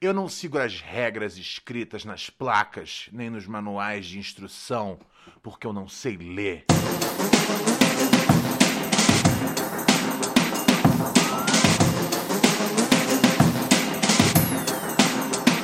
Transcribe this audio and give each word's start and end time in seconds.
Eu 0.00 0.14
não 0.14 0.28
sigo 0.28 0.58
as 0.58 0.80
regras 0.80 1.36
escritas 1.36 2.04
nas 2.04 2.30
placas 2.30 3.08
nem 3.12 3.28
nos 3.28 3.46
manuais 3.46 4.06
de 4.06 4.18
instrução, 4.18 4.98
porque 5.42 5.66
eu 5.66 5.72
não 5.72 5.88
sei 5.88 6.16
ler. 6.16 6.64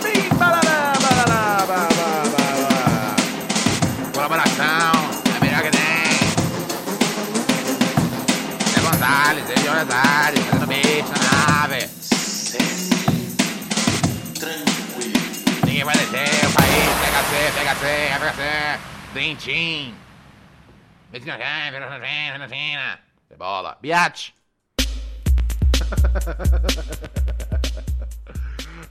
Bim, 0.03 0.35
Ninguém 15.75 15.87
vai 15.87 15.97
descer, 15.97 16.47
o 16.47 16.53
país, 16.53 16.87
PHC, 17.03 17.91
FHC, 18.21 18.79
Dream 19.13 19.35
Team. 19.35 19.95
Medicina 21.13 21.37
Jam, 21.37 21.73
Veracruzina, 21.73 22.39
Veracruzina. 22.39 23.01
Bola. 23.37 23.77
Biate. 23.83 24.33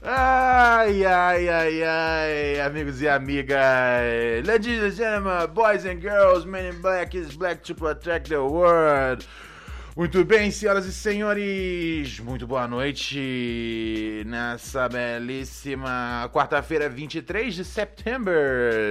Ai, 0.06 1.06
ai, 1.06 1.48
ai, 1.48 1.82
ai, 1.82 2.60
amigos 2.60 3.00
e 3.00 3.08
amigas. 3.08 4.44
Ladies 4.44 4.82
and 4.82 4.92
gentlemen, 4.92 5.50
boys 5.54 5.86
and 5.86 6.02
girls, 6.02 6.44
men 6.44 6.66
in 6.66 6.82
black 6.82 7.14
is 7.14 7.34
black 7.34 7.62
to 7.62 7.74
protect 7.74 8.28
the 8.28 8.44
world. 8.44 9.26
Muito 9.96 10.24
bem, 10.24 10.50
senhoras 10.50 10.86
e 10.86 10.92
senhores, 10.92 12.18
muito 12.18 12.48
boa 12.48 12.66
noite 12.66 14.24
nessa 14.26 14.88
belíssima 14.88 16.28
quarta-feira, 16.32 16.88
23 16.88 17.54
de 17.54 17.64
setembro 17.64 18.34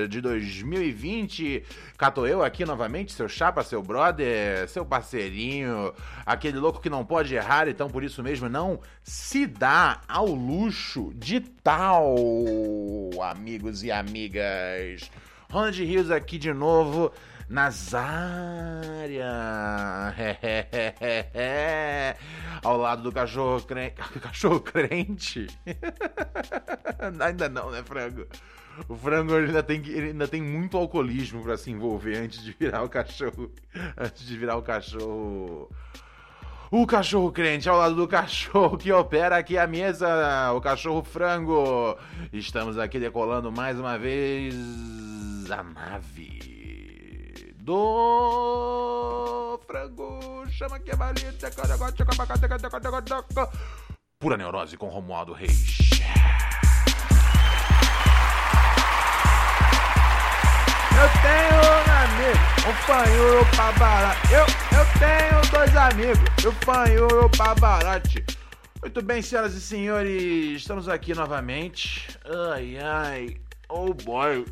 de 0.07 0.21
2020. 0.21 1.61
Cato 1.97 2.25
eu 2.25 2.41
aqui 2.41 2.63
novamente, 2.63 3.11
seu 3.11 3.27
chapa, 3.27 3.63
seu 3.63 3.83
brother, 3.83 4.65
seu 4.69 4.85
parceirinho, 4.85 5.93
aquele 6.25 6.57
louco 6.57 6.79
que 6.79 6.89
não 6.89 7.03
pode 7.03 7.35
errar, 7.35 7.67
então 7.67 7.89
por 7.89 8.01
isso 8.01 8.23
mesmo 8.23 8.47
não 8.47 8.79
se 9.03 9.45
dá 9.45 9.99
ao 10.07 10.27
luxo 10.27 11.11
de 11.15 11.41
tal, 11.41 12.15
amigos 13.21 13.83
e 13.83 13.91
amigas. 13.91 15.11
Ronald 15.53 15.83
Rios 15.83 16.09
aqui 16.09 16.37
de 16.37 16.53
novo. 16.53 17.11
Nazária, 17.53 19.29
ao 22.63 22.77
lado 22.77 23.03
do 23.03 23.11
cachorro 23.11 23.61
crente, 23.61 24.01
cachorro 24.19 24.59
crente, 24.59 25.45
ainda 27.21 27.49
não, 27.49 27.69
né, 27.69 27.83
frango? 27.83 28.25
O 28.89 28.95
frango 28.95 29.35
ainda 29.35 29.61
tem, 29.61 29.83
ainda 29.85 30.27
tem 30.27 30.41
muito 30.41 30.75
alcoolismo 30.75 31.43
para 31.43 31.55
se 31.55 31.69
envolver 31.69 32.17
antes 32.17 32.41
de 32.41 32.55
virar 32.59 32.81
o 32.81 32.89
cachorro, 32.89 33.51
antes 33.95 34.25
de 34.25 34.35
virar 34.35 34.57
o 34.57 34.63
cachorro, 34.63 35.69
o 36.71 36.87
cachorro 36.87 37.31
crente 37.31 37.69
ao 37.69 37.77
lado 37.77 37.93
do 37.93 38.07
cachorro 38.07 38.79
que 38.79 38.91
opera 38.91 39.37
aqui 39.37 39.59
a 39.59 39.67
mesa, 39.67 40.51
o 40.53 40.59
cachorro 40.59 41.03
frango. 41.03 41.95
Estamos 42.33 42.79
aqui 42.79 42.99
decolando 42.99 43.51
mais 43.51 43.79
uma 43.79 43.95
vez 43.95 44.55
a 45.51 45.61
nave 45.61 46.52
do 47.63 49.59
frango. 49.65 50.45
Chama 50.51 50.75
aqui 50.75 50.91
a 50.91 50.95
balita. 50.95 51.49
Pura 54.19 54.37
neurose 54.37 54.77
com 54.77 54.87
Romualdo 54.87 55.33
Reis. 55.33 55.89
Eu 60.95 61.09
tenho 61.21 61.57
um 61.65 61.87
amigo, 62.03 62.43
um 62.69 62.73
fanhuro 62.85 63.45
pra 63.55 63.71
barato. 63.73 64.27
Eu, 64.31 64.45
eu 64.77 64.85
tenho 64.99 65.51
dois 65.51 65.75
amigos, 65.75 66.45
um 66.45 66.51
fanhuro 66.65 67.29
pra 67.29 67.55
barate. 67.55 68.23
Muito 68.81 69.01
bem, 69.01 69.21
senhoras 69.21 69.53
e 69.53 69.61
senhores, 69.61 70.57
estamos 70.57 70.89
aqui 70.89 71.13
novamente. 71.13 72.07
Ai, 72.53 72.77
ai, 72.77 73.37
oh 73.69 73.93
boy. 73.93 74.45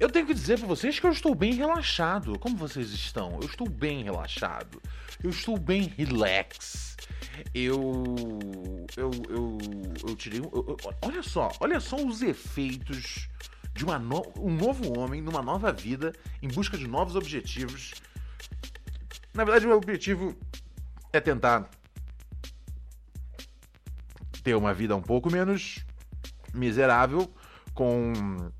Eu 0.00 0.08
tenho 0.10 0.26
que 0.26 0.32
dizer 0.32 0.58
pra 0.58 0.66
vocês 0.66 0.98
que 0.98 1.06
eu 1.06 1.12
estou 1.12 1.34
bem 1.34 1.52
relaxado. 1.52 2.38
Como 2.38 2.56
vocês 2.56 2.90
estão? 2.90 3.38
Eu 3.40 3.46
estou 3.46 3.68
bem 3.68 4.02
relaxado. 4.02 4.80
Eu 5.22 5.28
estou 5.28 5.58
bem 5.58 5.82
relax. 5.82 6.96
Eu. 7.54 7.82
Eu. 8.96 9.10
Eu, 9.28 9.58
eu 10.08 10.16
tirei. 10.16 10.40
eu- 10.40 10.50
eu- 10.54 10.76
olha 11.02 11.22
só, 11.22 11.50
olha 11.60 11.78
só 11.80 11.96
os 11.96 12.22
efeitos 12.22 13.28
de 13.74 13.84
uma 13.84 13.98
no- 13.98 14.32
um 14.38 14.50
novo 14.54 14.98
homem 14.98 15.20
numa 15.20 15.42
nova 15.42 15.70
vida 15.70 16.14
em 16.42 16.48
busca 16.48 16.78
de 16.78 16.86
novos 16.88 17.14
objetivos. 17.14 17.92
Na 19.34 19.44
verdade, 19.44 19.66
meu 19.66 19.76
objetivo 19.76 20.34
é 21.12 21.20
tentar 21.20 21.68
ter 24.42 24.54
uma 24.54 24.72
vida 24.72 24.96
um 24.96 25.02
pouco 25.02 25.30
menos 25.30 25.84
miserável, 26.54 27.30
com 27.74 28.50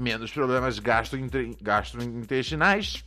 menos 0.00 0.32
problemas 0.32 0.78
gastrointestinais 0.78 3.04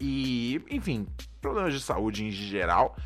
e, 0.00 0.60
enfim, 0.68 1.06
problemas 1.40 1.72
de 1.72 1.80
saúde 1.80 2.24
em 2.24 2.30
geral. 2.30 2.96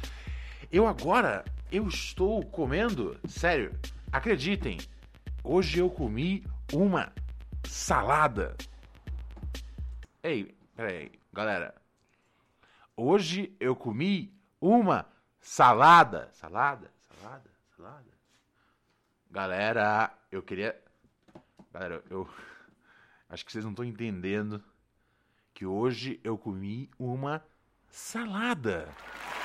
Eu 0.73 0.87
agora, 0.87 1.45
eu 1.71 1.87
estou 1.87 2.45
comendo, 2.47 3.19
sério, 3.29 3.79
acreditem, 4.11 4.79
hoje 5.45 5.79
eu 5.79 5.91
comi 5.91 6.45
uma 6.73 7.13
salada. 7.65 8.57
Ei, 10.23 10.57
peraí, 10.75 11.13
galera. 11.33 11.75
Hoje 12.97 13.55
eu 13.61 13.77
comi 13.77 14.35
uma 14.61 15.07
salada. 15.41 16.31
Salada? 16.33 16.91
Salada? 17.21 17.51
Salada? 17.77 18.05
Galera, 19.31 20.11
eu 20.33 20.43
queria. 20.43 20.75
Galera, 21.73 22.03
eu. 22.11 22.29
Acho 23.29 23.45
que 23.45 23.53
vocês 23.53 23.65
não 23.65 23.73
estão 23.73 23.85
entendendo 23.85 24.63
que 25.53 25.67
hoje 25.67 26.19
eu 26.25 26.39
comi 26.39 26.91
uma 26.99 27.45
salada. 27.91 28.89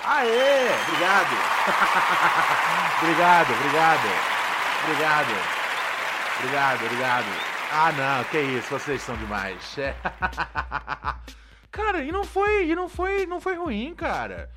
Aê! 0.06 0.70
Obrigado! 0.88 1.36
obrigado, 3.02 3.54
obrigado. 3.54 4.08
Obrigado. 4.84 5.64
Obrigado, 6.40 6.86
obrigado. 6.86 7.26
Ah, 7.72 7.92
não, 7.92 8.24
que 8.26 8.40
isso, 8.40 8.70
vocês 8.70 9.02
são 9.02 9.18
demais. 9.18 9.76
cara, 11.72 12.04
e 12.04 12.12
não 12.12 12.24
foi, 12.24 12.70
e 12.70 12.76
não 12.76 12.88
foi, 12.88 13.26
não 13.26 13.42
foi 13.42 13.56
ruim, 13.56 13.94
cara. 13.96 14.50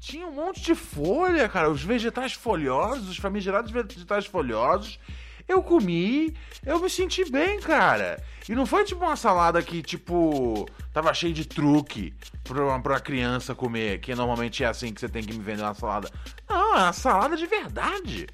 Tinha 0.00 0.26
um 0.26 0.32
monte 0.32 0.60
de 0.60 0.74
folha, 0.74 1.48
cara, 1.48 1.70
os 1.70 1.82
vegetais 1.82 2.34
folhosos, 2.34 3.08
os 3.08 3.16
famigerados 3.16 3.70
vegetais 3.70 4.26
folhosos. 4.26 4.98
Eu 5.46 5.62
comi, 5.62 6.34
eu 6.64 6.80
me 6.80 6.88
senti 6.88 7.30
bem, 7.30 7.60
cara. 7.60 8.22
E 8.48 8.54
não 8.54 8.64
foi 8.66 8.84
tipo 8.84 9.04
uma 9.04 9.16
salada 9.16 9.62
que, 9.62 9.82
tipo, 9.82 10.66
tava 10.92 11.12
cheio 11.12 11.34
de 11.34 11.46
truque 11.46 12.14
pra 12.42 12.64
uma, 12.64 12.80
pra 12.80 13.00
criança 13.00 13.54
comer, 13.54 14.00
que 14.00 14.14
normalmente 14.14 14.64
é 14.64 14.66
assim 14.66 14.92
que 14.92 15.00
você 15.00 15.08
tem 15.08 15.22
que 15.22 15.32
me 15.32 15.42
vender 15.42 15.62
uma 15.62 15.74
salada. 15.74 16.10
Não, 16.48 16.76
é 16.76 16.82
uma 16.82 16.92
salada 16.92 17.36
de 17.36 17.46
verdade. 17.46 18.26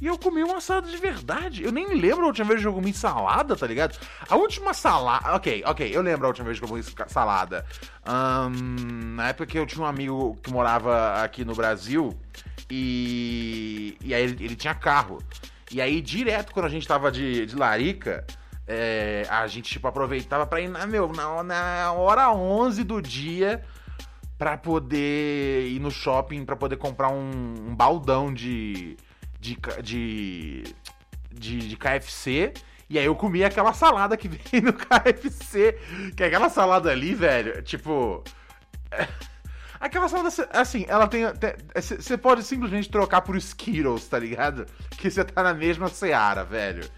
E 0.00 0.06
eu 0.06 0.18
comi 0.18 0.42
uma 0.42 0.60
salada 0.60 0.90
de 0.90 0.96
verdade. 0.96 1.62
Eu 1.62 1.72
nem 1.72 1.86
lembro 1.94 2.24
a 2.24 2.26
última 2.26 2.48
vez 2.48 2.60
que 2.60 2.66
eu 2.66 2.72
comi 2.72 2.92
salada, 2.92 3.56
tá 3.56 3.66
ligado? 3.66 3.96
A 4.28 4.36
última 4.36 4.74
salada. 4.74 5.34
Ok, 5.36 5.62
ok, 5.66 5.90
eu 5.92 6.02
lembro 6.02 6.26
a 6.26 6.28
última 6.28 6.46
vez 6.46 6.58
que 6.58 6.64
eu 6.64 6.68
comi 6.68 6.82
salada. 7.08 7.64
Ahn, 8.04 9.14
na 9.14 9.28
época 9.28 9.46
que 9.46 9.58
eu 9.58 9.66
tinha 9.66 9.82
um 9.82 9.86
amigo 9.86 10.36
que 10.42 10.52
morava 10.52 11.22
aqui 11.22 11.44
no 11.44 11.54
Brasil. 11.54 12.12
E. 12.68 13.96
E 14.02 14.12
aí 14.12 14.22
ele, 14.24 14.44
ele 14.44 14.56
tinha 14.56 14.74
carro. 14.74 15.22
E 15.74 15.80
aí, 15.80 16.00
direto, 16.00 16.52
quando 16.52 16.66
a 16.66 16.68
gente 16.68 16.86
tava 16.86 17.10
de, 17.10 17.46
de 17.46 17.56
larica. 17.56 18.24
é, 18.64 19.26
a 19.28 19.44
gente, 19.48 19.72
tipo, 19.72 19.88
aproveitava 19.88 20.46
pra 20.46 20.60
ir 20.60 20.68
na, 20.68 20.86
meu, 20.86 21.10
na, 21.12 21.42
na 21.42 21.92
hora 21.92 22.32
11 22.32 22.84
do 22.84 23.02
dia 23.02 23.60
pra 24.38 24.56
poder 24.56 25.66
ir 25.66 25.80
no 25.80 25.90
shopping, 25.90 26.44
pra 26.44 26.54
poder 26.54 26.76
comprar 26.76 27.08
um, 27.08 27.54
um 27.70 27.74
baldão 27.74 28.32
de, 28.32 28.96
de, 29.40 29.58
de, 29.82 30.62
de, 31.32 31.58
de 31.68 31.76
KFC. 31.76 32.54
E 32.88 32.96
aí 32.96 33.06
eu 33.06 33.16
comi 33.16 33.42
aquela 33.42 33.72
salada 33.72 34.16
que 34.16 34.28
vem 34.30 34.60
no 34.60 34.72
KFC. 34.72 35.76
Que 36.16 36.22
é 36.22 36.26
aquela 36.28 36.48
salada 36.50 36.88
ali, 36.88 37.16
velho, 37.16 37.60
tipo. 37.62 38.22
Aquela 39.84 40.08
salada, 40.08 40.30
assim, 40.54 40.86
ela 40.88 41.06
tem. 41.06 41.24
Você 41.74 42.16
pode 42.16 42.42
simplesmente 42.42 42.88
trocar 42.88 43.20
por 43.20 43.36
Skittles, 43.36 44.08
tá 44.08 44.18
ligado? 44.18 44.64
Que 44.96 45.10
você 45.10 45.22
tá 45.22 45.42
na 45.42 45.52
mesma 45.52 45.88
seara, 45.88 46.42
velho. 46.42 46.88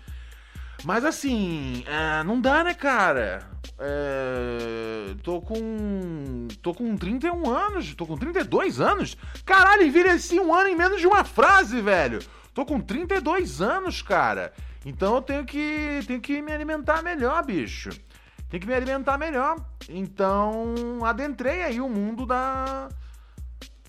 Mas 0.84 1.04
assim, 1.04 1.82
é, 1.84 2.22
não 2.22 2.40
dá, 2.40 2.62
né, 2.62 2.74
cara? 2.74 3.50
É, 3.76 5.16
tô 5.24 5.40
com. 5.40 6.46
tô 6.62 6.72
com 6.72 6.96
31 6.96 7.50
anos, 7.50 7.92
tô 7.96 8.06
com 8.06 8.16
32 8.16 8.80
anos. 8.80 9.16
Caralho, 9.44 9.82
envelheci 9.82 10.38
um 10.38 10.54
ano 10.54 10.68
em 10.68 10.76
menos 10.76 11.00
de 11.00 11.08
uma 11.08 11.24
frase, 11.24 11.80
velho. 11.80 12.20
Tô 12.54 12.64
com 12.64 12.80
32 12.80 13.60
anos, 13.60 14.00
cara. 14.00 14.52
Então 14.84 15.16
eu 15.16 15.22
tenho 15.22 15.44
que, 15.44 16.04
tenho 16.06 16.20
que 16.20 16.40
me 16.40 16.52
alimentar 16.52 17.02
melhor, 17.02 17.44
bicho. 17.44 17.90
Tenho 18.56 18.60
que 18.60 18.66
me 18.68 18.74
alimentar 18.74 19.18
melhor. 19.18 19.56
Então 19.86 21.04
adentrei 21.04 21.62
aí 21.62 21.78
o 21.78 21.90
mundo 21.90 22.24
da. 22.24 22.88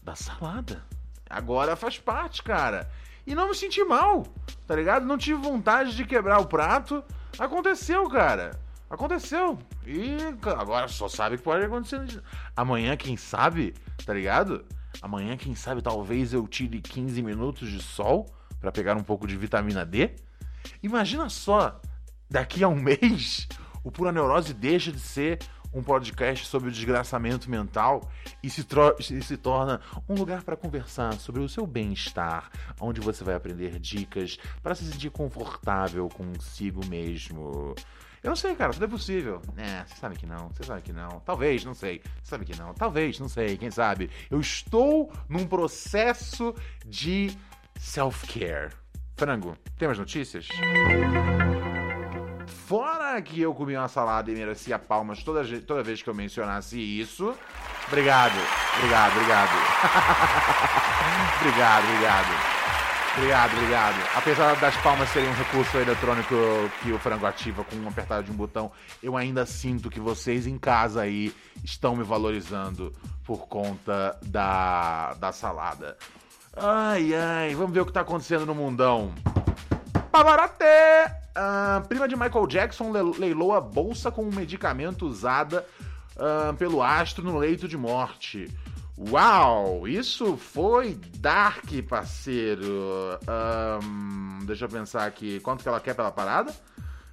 da 0.03 0.13
salada. 0.13 0.83
Agora 1.29 1.77
faz 1.77 1.97
parte, 1.97 2.43
cara. 2.43 2.89
E 3.25 3.33
não 3.33 3.47
me 3.47 3.55
senti 3.55 3.81
mal, 3.85 4.23
tá 4.65 4.75
ligado? 4.75 5.05
Não 5.05 5.17
tive 5.17 5.41
vontade 5.41 5.95
de 5.95 6.03
quebrar 6.03 6.39
o 6.39 6.47
prato. 6.47 7.01
Aconteceu, 7.39 8.09
cara. 8.09 8.59
Aconteceu. 8.89 9.57
E 9.85 10.17
agora 10.43 10.89
só 10.89 11.07
sabe 11.07 11.37
que 11.37 11.43
pode 11.43 11.63
acontecer. 11.63 12.21
Amanhã, 12.53 12.97
quem 12.97 13.15
sabe, 13.15 13.73
tá 14.05 14.13
ligado? 14.13 14.65
Amanhã, 15.01 15.37
quem 15.37 15.55
sabe, 15.55 15.81
talvez 15.81 16.33
eu 16.33 16.45
tire 16.45 16.81
15 16.81 17.21
minutos 17.21 17.69
de 17.69 17.81
sol 17.81 18.25
para 18.59 18.71
pegar 18.71 18.97
um 18.97 19.03
pouco 19.03 19.27
de 19.27 19.37
vitamina 19.37 19.85
D. 19.85 20.11
Imagina 20.83 21.29
só, 21.29 21.79
daqui 22.29 22.65
a 22.65 22.67
um 22.67 22.75
mês, 22.79 23.47
o 23.87 23.91
Pura 23.91 24.11
Neurose 24.11 24.53
deixa 24.53 24.91
de 24.91 24.99
ser 24.99 25.39
um 25.73 25.81
podcast 25.81 26.45
sobre 26.45 26.67
o 26.67 26.71
desgraçamento 26.71 27.49
mental 27.49 28.11
e 28.43 28.49
se, 28.49 28.67
e 28.99 29.21
se 29.23 29.37
torna 29.37 29.79
um 30.09 30.13
lugar 30.13 30.43
para 30.43 30.57
conversar 30.57 31.13
sobre 31.13 31.41
o 31.41 31.47
seu 31.47 31.65
bem-estar, 31.65 32.51
onde 32.81 32.99
você 32.99 33.23
vai 33.23 33.35
aprender 33.35 33.79
dicas 33.79 34.37
para 34.61 34.75
se 34.75 34.83
sentir 34.83 35.09
confortável 35.09 36.09
consigo 36.09 36.85
mesmo. 36.85 37.73
Eu 38.21 38.29
não 38.29 38.35
sei, 38.35 38.55
cara, 38.55 38.73
tudo 38.73 38.83
é 38.83 38.89
possível. 38.89 39.41
É, 39.55 39.85
você 39.85 39.95
sabe 39.95 40.17
que 40.17 40.25
não, 40.25 40.49
você 40.49 40.63
sabe 40.63 40.81
que 40.81 40.91
não. 40.91 41.21
Talvez, 41.21 41.63
não 41.63 41.73
sei. 41.73 42.01
Você 42.21 42.31
sabe 42.31 42.43
que 42.43 42.59
não. 42.59 42.73
Talvez, 42.73 43.17
não 43.19 43.29
sei, 43.29 43.55
quem 43.55 43.71
sabe. 43.71 44.09
Eu 44.29 44.41
estou 44.41 45.13
num 45.29 45.47
processo 45.47 46.53
de 46.85 47.31
self-care. 47.79 48.73
Frango, 49.15 49.57
tem 49.77 49.87
mais 49.87 49.97
notícias? 49.97 50.49
Fora 52.67 52.96
que 53.23 53.41
eu 53.41 53.53
comi 53.53 53.75
uma 53.75 53.87
salada 53.87 54.31
e 54.31 54.35
merecia 54.35 54.77
palmas 54.77 55.23
toda, 55.23 55.43
toda 55.61 55.83
vez 55.83 56.01
que 56.01 56.09
eu 56.09 56.13
mencionasse 56.13 56.79
isso. 56.79 57.33
Obrigado, 57.87 58.35
obrigado, 58.77 59.11
obrigado. 59.13 59.51
obrigado, 61.41 61.83
obrigado. 61.85 62.57
Obrigado, 63.17 63.53
obrigado. 63.53 63.95
Apesar 64.15 64.55
das 64.57 64.77
palmas 64.77 65.09
serem 65.09 65.27
um 65.27 65.33
recurso 65.33 65.75
eletrônico 65.77 66.35
que 66.83 66.91
o 66.91 66.99
frango 66.99 67.25
ativa 67.25 67.63
com 67.63 67.75
um 67.77 67.87
apertado 67.87 68.23
de 68.23 68.31
um 68.31 68.35
botão, 68.35 68.71
eu 69.01 69.17
ainda 69.17 69.43
sinto 69.43 69.89
que 69.89 69.99
vocês 69.99 70.45
em 70.45 70.57
casa 70.59 71.01
aí 71.01 71.33
estão 71.63 71.95
me 71.95 72.03
valorizando 72.03 72.93
por 73.25 73.47
conta 73.47 74.19
da, 74.23 75.15
da 75.15 75.31
salada. 75.31 75.97
Ai, 76.55 77.15
ai, 77.15 77.55
vamos 77.55 77.73
ver 77.73 77.81
o 77.81 77.85
que 77.87 77.91
tá 77.91 78.01
acontecendo 78.01 78.45
no 78.45 78.53
mundão. 78.53 79.11
Pavarate! 80.11 81.26
Prima 81.87 82.07
de 82.07 82.15
Michael 82.15 82.47
Jackson 82.47 82.91
leilou 83.17 83.53
a 83.53 83.61
bolsa 83.61 84.11
com 84.11 84.23
um 84.23 84.31
medicamento 84.31 85.05
usada 85.05 85.65
uh, 86.15 86.53
pelo 86.55 86.81
astro 86.81 87.23
no 87.23 87.37
leito 87.37 87.67
de 87.67 87.77
morte. 87.77 88.49
Uau! 88.97 89.87
Isso 89.87 90.35
foi 90.37 90.99
dark, 91.19 91.69
parceiro. 91.87 93.19
Um, 93.83 94.43
deixa 94.45 94.65
eu 94.65 94.69
pensar 94.69 95.05
aqui. 95.05 95.39
Quanto 95.41 95.61
que 95.61 95.69
ela 95.69 95.79
quer 95.79 95.93
pela 95.93 96.11
parada? 96.11 96.51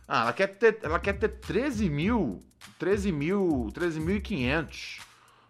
Ah, 0.08 0.22
ela 0.22 0.32
quer 0.32 0.46
ter, 0.46 0.78
ela 0.82 0.98
quer 0.98 1.12
ter 1.14 1.28
13 1.28 1.90
mil. 1.90 2.40
13 2.78 3.12
mil. 3.12 3.68
13.500. 3.74 5.00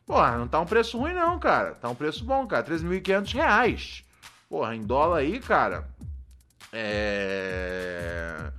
Porra, 0.04 0.36
não 0.36 0.48
tá 0.48 0.60
um 0.60 0.66
preço 0.66 0.98
ruim, 0.98 1.14
não, 1.14 1.38
cara. 1.38 1.74
Tá 1.74 1.88
um 1.88 1.94
preço 1.94 2.24
bom, 2.24 2.46
cara. 2.46 2.64
13.500 2.64 3.32
reais. 3.34 4.04
Porra, 4.48 4.74
em 4.74 4.82
dólar 4.82 5.18
aí, 5.18 5.38
cara. 5.38 5.86
É. 6.72 8.52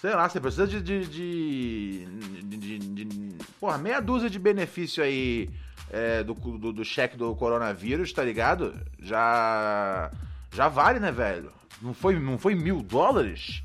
Sei 0.00 0.14
lá, 0.14 0.26
você 0.26 0.40
precisa 0.40 0.66
de. 0.66 0.80
de, 0.80 1.06
de, 1.06 2.06
de, 2.42 2.78
de 2.78 3.36
porra, 3.60 3.76
meia 3.76 4.00
dúzia 4.00 4.30
de 4.30 4.38
benefício 4.38 5.04
aí 5.04 5.50
é, 5.90 6.24
do, 6.24 6.32
do, 6.32 6.72
do, 6.72 6.84
cheque 6.84 7.18
do 7.18 7.34
coronavírus, 7.36 8.10
tá 8.10 8.24
ligado? 8.24 8.74
Já. 8.98 10.10
Já 10.52 10.68
vale, 10.68 10.98
né, 10.98 11.12
velho? 11.12 11.52
Não 11.82 11.92
foi, 11.92 12.18
não 12.18 12.38
foi 12.38 12.54
mil 12.54 12.82
dólares? 12.82 13.62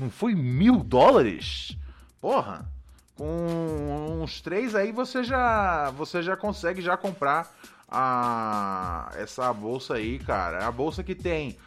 Não 0.00 0.10
foi 0.10 0.34
mil 0.34 0.78
dólares? 0.78 1.76
Porra! 2.18 2.66
Com 3.14 4.22
uns 4.22 4.40
três 4.40 4.74
aí 4.74 4.90
você 4.90 5.22
já. 5.22 5.90
Você 5.90 6.22
já 6.22 6.34
consegue 6.34 6.80
já 6.80 6.96
comprar 6.96 7.54
a, 7.86 9.12
essa 9.16 9.52
bolsa 9.52 9.94
aí, 9.94 10.18
cara. 10.18 10.60
É 10.60 10.64
a 10.64 10.72
bolsa 10.72 11.04
que 11.04 11.14
tem 11.14 11.58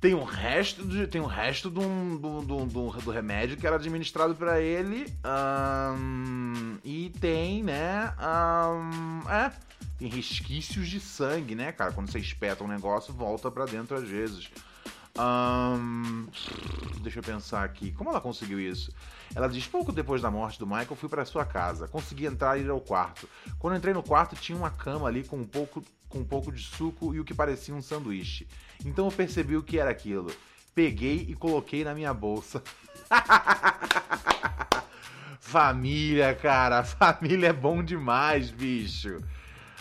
tem 0.00 0.14
um 0.14 0.22
resto, 0.22 0.84
de, 0.86 1.06
tem 1.06 1.20
um 1.20 1.26
resto 1.26 1.68
do, 1.68 1.80
do, 2.18 2.66
do, 2.66 2.66
do, 3.00 3.10
remédio 3.10 3.56
que 3.56 3.66
era 3.66 3.76
administrado 3.76 4.34
para 4.34 4.60
ele. 4.60 5.12
Um, 5.96 6.78
e 6.84 7.10
tem, 7.20 7.64
né? 7.64 8.14
Um, 8.20 9.28
é, 9.28 9.52
tem 9.98 10.08
resquícios 10.08 10.88
de 10.88 11.00
sangue, 11.00 11.56
né, 11.56 11.72
cara? 11.72 11.92
Quando 11.92 12.10
você 12.10 12.20
espeta 12.20 12.62
um 12.62 12.68
negócio, 12.68 13.12
volta 13.12 13.50
para 13.50 13.64
dentro 13.64 13.96
às 13.96 14.08
vezes. 14.08 14.48
Um, 15.18 16.26
deixa 17.02 17.18
eu 17.18 17.22
pensar 17.22 17.64
aqui. 17.64 17.90
Como 17.92 18.10
ela 18.10 18.20
conseguiu 18.20 18.60
isso? 18.60 18.92
Ela 19.34 19.48
diz: 19.48 19.66
pouco 19.66 19.90
depois 19.92 20.22
da 20.22 20.30
morte 20.30 20.58
do 20.58 20.66
Michael, 20.66 20.94
fui 20.94 21.08
para 21.08 21.24
sua 21.24 21.44
casa. 21.44 21.88
Consegui 21.88 22.26
entrar 22.26 22.56
e 22.56 22.62
ir 22.62 22.70
ao 22.70 22.80
quarto. 22.80 23.28
Quando 23.58 23.76
entrei 23.76 23.92
no 23.92 24.02
quarto, 24.02 24.36
tinha 24.36 24.56
uma 24.56 24.70
cama 24.70 25.08
ali 25.08 25.24
com 25.24 25.36
um 25.36 25.46
pouco, 25.46 25.82
com 26.08 26.18
um 26.20 26.24
pouco 26.24 26.52
de 26.52 26.62
suco 26.62 27.14
e 27.14 27.20
o 27.20 27.24
que 27.24 27.34
parecia 27.34 27.74
um 27.74 27.82
sanduíche. 27.82 28.46
Então 28.84 29.06
eu 29.06 29.12
percebi 29.12 29.56
o 29.56 29.62
que 29.62 29.78
era 29.78 29.90
aquilo. 29.90 30.30
Peguei 30.74 31.26
e 31.28 31.34
coloquei 31.34 31.82
na 31.82 31.94
minha 31.94 32.14
bolsa. 32.14 32.62
família, 35.48 36.34
cara. 36.34 36.84
Família 36.84 37.48
é 37.48 37.52
bom 37.52 37.82
demais, 37.82 38.50
bicho. 38.50 39.18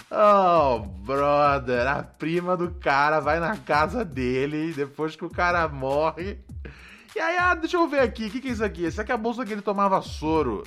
Oh, 0.09 0.79
brother, 0.79 1.85
a 1.85 2.01
prima 2.01 2.55
do 2.55 2.71
cara 2.71 3.19
vai 3.19 3.41
na 3.41 3.57
casa 3.57 4.05
dele 4.05 4.73
depois 4.73 5.17
que 5.17 5.25
o 5.25 5.29
cara 5.29 5.67
morre. 5.67 6.39
E 7.13 7.19
aí, 7.19 7.37
ah, 7.37 7.53
deixa 7.53 7.75
eu 7.75 7.87
ver 7.89 7.99
aqui, 7.99 8.27
o 8.27 8.29
que, 8.29 8.39
que 8.39 8.47
é 8.47 8.51
isso 8.51 8.63
aqui? 8.63 8.85
Essa 8.85 9.01
aqui 9.01 9.11
é 9.11 9.15
a 9.15 9.17
bolsa 9.17 9.45
que 9.45 9.51
ele 9.51 9.61
tomava 9.61 10.01
soro. 10.01 10.65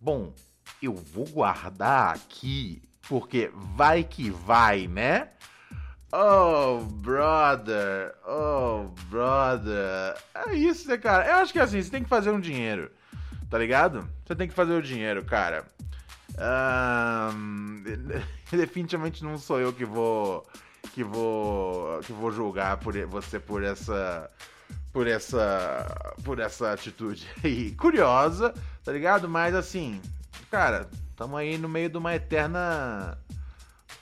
Bom, 0.00 0.34
eu 0.82 0.94
vou 0.94 1.24
guardar 1.28 2.14
aqui, 2.14 2.82
porque 3.08 3.52
vai 3.76 4.02
que 4.02 4.28
vai, 4.28 4.88
né? 4.88 5.28
Oh, 6.12 6.80
brother, 6.80 8.12
oh, 8.26 8.88
brother. 9.08 10.16
É 10.34 10.52
isso, 10.54 10.88
né, 10.88 10.98
cara? 10.98 11.28
Eu 11.28 11.34
acho 11.36 11.52
que 11.52 11.60
assim, 11.60 11.80
você 11.80 11.90
tem 11.90 12.02
que 12.02 12.08
fazer 12.08 12.30
um 12.30 12.40
dinheiro, 12.40 12.90
tá 13.48 13.56
ligado? 13.56 14.08
Você 14.26 14.34
tem 14.34 14.48
que 14.48 14.54
fazer 14.54 14.74
o 14.74 14.82
dinheiro, 14.82 15.24
cara. 15.24 15.64
Um, 16.36 17.84
definitivamente 18.56 19.24
não 19.24 19.38
sou 19.38 19.60
eu 19.60 19.72
que 19.72 19.84
vou 19.84 20.46
que 20.92 21.04
vou 21.04 22.00
que 22.00 22.12
vou 22.12 22.32
julgar 22.32 22.76
por 22.78 22.94
você 23.06 23.38
por 23.38 23.62
essa 23.62 24.30
por 24.92 25.06
essa 25.06 26.14
por 26.24 26.38
essa 26.38 26.72
atitude 26.72 27.28
aí 27.44 27.72
curiosa, 27.72 28.54
tá 28.84 28.92
ligado? 28.92 29.28
Mas 29.28 29.54
assim, 29.54 30.00
cara, 30.50 30.88
tamo 31.16 31.36
aí 31.36 31.56
no 31.56 31.68
meio 31.68 31.88
de 31.88 31.96
uma 31.96 32.14
eterna 32.14 33.16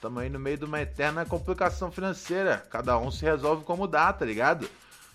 tamo 0.01 0.21
aí 0.21 0.31
no 0.31 0.39
meio 0.39 0.57
de 0.57 0.65
uma 0.65 0.81
eterna 0.81 1.27
complicação 1.27 1.91
financeira. 1.91 2.65
Cada 2.71 2.99
um 2.99 3.11
se 3.11 3.25
resolve 3.25 3.65
como 3.65 3.87
dá, 3.87 4.13
tá 4.13 4.25
ligado? 4.25 4.69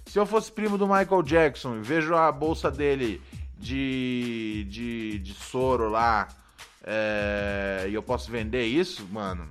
Se 0.06 0.20
eu 0.20 0.26
fosse 0.26 0.52
primo 0.52 0.78
do 0.78 0.86
Michael 0.86 1.24
Jackson 1.24 1.78
e 1.78 1.82
vejo 1.82 2.16
a 2.16 2.32
bolsa 2.32 2.70
dele 2.70 3.22
de 3.58 4.68
de, 4.70 5.20
de 5.20 5.34
soro 5.34 5.90
lá 5.90 6.28
é, 6.84 7.88
e 7.90 7.94
eu 7.94 8.04
posso 8.04 8.30
vender 8.32 8.66
isso, 8.66 9.08
mano. 9.12 9.48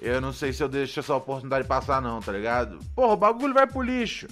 Eu 0.00 0.20
não 0.20 0.32
sei 0.32 0.52
se 0.52 0.62
eu 0.62 0.68
deixo 0.68 1.00
essa 1.00 1.14
oportunidade 1.14 1.66
passar, 1.66 2.02
não, 2.02 2.20
tá 2.20 2.32
ligado? 2.32 2.78
Porra, 2.94 3.12
o 3.12 3.16
bagulho 3.16 3.54
vai 3.54 3.66
pro 3.66 3.80
lixo. 3.82 4.26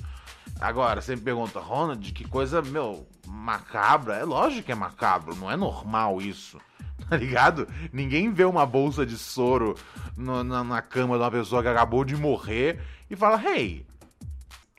Agora, 0.61 1.01
você 1.01 1.17
me 1.17 1.23
pergunta, 1.23 1.59
Ronald, 1.59 2.13
que 2.13 2.29
coisa, 2.29 2.61
meu, 2.61 3.07
macabra. 3.27 4.17
É 4.17 4.25
lógico 4.25 4.65
que 4.65 4.73
é 4.73 4.75
macabro, 4.75 5.35
não 5.37 5.51
é 5.51 5.57
normal 5.57 6.21
isso. 6.21 6.59
Tá 7.09 7.17
ligado? 7.17 7.67
Ninguém 7.93 8.31
vê 8.31 8.45
uma 8.45 8.65
bolsa 8.65 9.05
de 9.05 9.17
soro 9.17 9.75
no, 10.17 10.45
na, 10.45 10.63
na 10.63 10.83
cama 10.83 11.17
de 11.17 11.25
uma 11.25 11.31
pessoa 11.31 11.61
que 11.61 11.67
acabou 11.67 12.05
de 12.05 12.15
morrer 12.15 12.79
e 13.11 13.17
fala, 13.17 13.43
hey, 13.43 13.85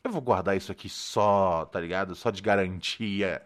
Eu 0.04 0.12
vou 0.12 0.22
guardar 0.22 0.56
isso 0.56 0.72
aqui 0.72 0.88
só, 0.88 1.66
tá 1.66 1.82
ligado? 1.82 2.16
Só 2.16 2.30
de 2.30 2.42
garantia. 2.42 3.42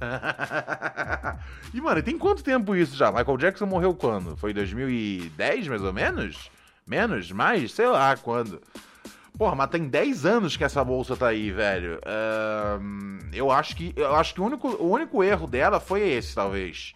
e, 1.74 1.80
mano, 1.80 2.02
tem 2.02 2.16
quanto 2.18 2.42
tempo 2.42 2.74
isso 2.74 2.96
já? 2.96 3.10
Michael 3.10 3.36
Jackson 3.36 3.66
morreu 3.66 3.94
quando? 3.94 4.36
Foi 4.36 4.52
2010, 4.52 5.68
mais 5.68 5.82
ou 5.82 5.92
menos? 5.92 6.50
Menos? 6.86 7.30
Mais? 7.32 7.72
Sei 7.72 7.86
lá 7.86 8.16
quando. 8.16 8.60
Porra, 9.36 9.54
mas 9.54 9.70
tem 9.70 9.86
10 9.86 10.26
anos 10.26 10.56
que 10.56 10.64
essa 10.64 10.82
bolsa 10.82 11.16
tá 11.16 11.28
aí, 11.28 11.52
velho. 11.52 12.00
Eu 13.32 13.52
acho 13.52 13.76
que, 13.76 13.92
eu 13.96 14.16
acho 14.16 14.34
que 14.34 14.40
o, 14.40 14.44
único, 14.44 14.68
o 14.68 14.90
único 14.90 15.22
erro 15.22 15.46
dela 15.46 15.78
foi 15.78 16.08
esse, 16.08 16.34
talvez. 16.34 16.94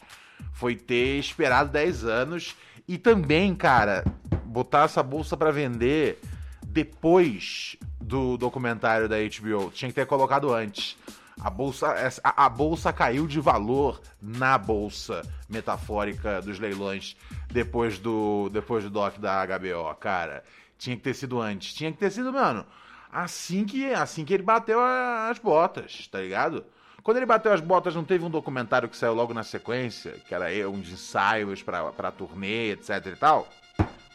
Foi 0.53 0.75
ter 0.75 1.19
esperado 1.19 1.71
10 1.71 2.05
anos. 2.05 2.57
E 2.89 2.99
também, 2.99 3.55
cara, 3.55 4.05
botar 4.45 4.87
essa 4.87 5.03
bolsa 5.05 5.37
pra 5.37 5.53
vender 5.53 6.21
depois 6.67 7.77
do 8.01 8.37
documentário 8.37 9.09
da 9.09 9.17
HBO. 9.19 9.71
Tinha 9.71 9.89
que 9.89 9.95
ter 9.95 10.07
colocado 10.07 10.53
antes. 10.53 10.97
A 11.41 11.51
bolsa, 11.51 11.95
a, 12.23 12.47
a 12.47 12.49
bolsa 12.49 12.93
caiu 12.93 13.27
de 13.27 13.41
valor 13.41 14.01
na 14.21 14.57
bolsa 14.59 15.23
metafórica 15.49 16.41
dos 16.43 16.59
leilões 16.59 17.17
depois 17.51 17.99
do, 17.99 18.49
depois 18.51 18.85
do 18.85 18.91
doc 18.91 19.19
da 19.19 19.45
HBO, 19.47 19.95
cara. 19.99 20.45
Tinha 20.79 20.97
que 20.97 21.03
ter 21.03 21.15
sido 21.15 21.41
antes. 21.41 21.75
Tinha 21.75 21.93
que 21.93 21.99
ter 21.99 22.11
sido, 22.11 22.33
mano, 22.33 22.67
assim 23.11 23.65
que, 23.65 23.93
assim 23.93 24.25
que 24.25 24.35
ele 24.35 24.43
bateu 24.43 24.81
as 24.81 25.39
botas, 25.39 26.07
tá 26.09 26.21
ligado? 26.21 26.65
Quando 27.03 27.17
ele 27.17 27.27
bateu 27.27 27.53
as 27.53 27.61
botas, 27.61 27.95
não 27.95 28.05
teve 28.05 28.25
um 28.25 28.31
documentário 28.31 28.89
que 28.89 28.97
saiu 28.97 29.13
logo 29.13 29.35
na 29.35 29.43
sequência, 29.43 30.13
que 30.27 30.35
era 30.35 30.47
uns 30.69 30.89
ensaios 30.89 31.63
pra, 31.63 31.91
pra 31.93 32.13
turnê, 32.13 32.71
etc 32.73 33.07
e 33.07 33.17
tal? 33.17 33.49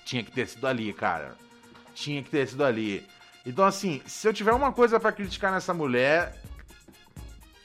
Tinha 0.05 0.23
que 0.23 0.31
ter 0.31 0.47
sido 0.47 0.65
ali, 0.65 0.93
cara. 0.93 1.35
Tinha 1.93 2.23
que 2.23 2.29
ter 2.29 2.47
sido 2.47 2.63
ali. 2.63 3.05
Então, 3.45 3.65
assim, 3.65 4.01
se 4.05 4.25
eu 4.27 4.33
tiver 4.33 4.53
uma 4.53 4.71
coisa 4.71 4.99
pra 4.99 5.11
criticar 5.11 5.51
nessa 5.51 5.73
mulher, 5.73 6.33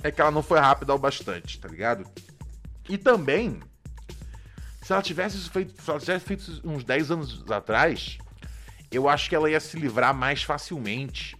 é 0.02 0.10
que 0.10 0.20
ela 0.20 0.30
não 0.30 0.42
foi 0.42 0.58
rápida 0.58 0.94
o 0.94 0.98
bastante, 0.98 1.58
tá 1.60 1.68
ligado? 1.68 2.04
E 2.88 2.98
também, 2.98 3.60
se 4.82 4.92
ela 4.92 5.02
tivesse 5.02 5.38
feito, 5.48 5.80
se 5.80 5.90
ela 5.90 6.00
tivesse 6.00 6.24
feito 6.24 6.60
uns 6.64 6.84
10 6.84 7.10
anos 7.10 7.44
atrás, 7.50 8.18
eu 8.90 9.08
acho 9.08 9.28
que 9.28 9.34
ela 9.34 9.50
ia 9.50 9.60
se 9.60 9.78
livrar 9.78 10.14
mais 10.14 10.42
facilmente. 10.42 11.36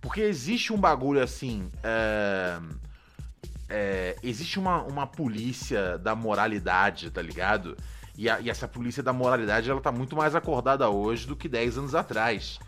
Porque 0.00 0.20
existe 0.20 0.72
um 0.72 0.76
bagulho 0.78 1.22
assim. 1.22 1.70
é, 1.82 2.58
é, 3.68 4.16
existe 4.22 4.58
uma, 4.58 4.82
uma 4.82 5.06
polícia 5.06 5.98
da 5.98 6.14
moralidade, 6.14 7.10
tá 7.10 7.20
ligado? 7.20 7.76
E, 8.16 8.30
a- 8.30 8.40
e 8.40 8.48
essa 8.48 8.68
polícia 8.68 9.02
da 9.02 9.12
moralidade 9.12 9.68
ela 9.70 9.80
tá 9.80 9.90
muito 9.92 10.16
mais 10.16 10.34
acordada 10.34 10.88
hoje 10.88 11.26
do 11.26 11.34
que 11.36 11.48
10 11.48 11.76
anos 11.78 11.94
atrás. 11.94 12.58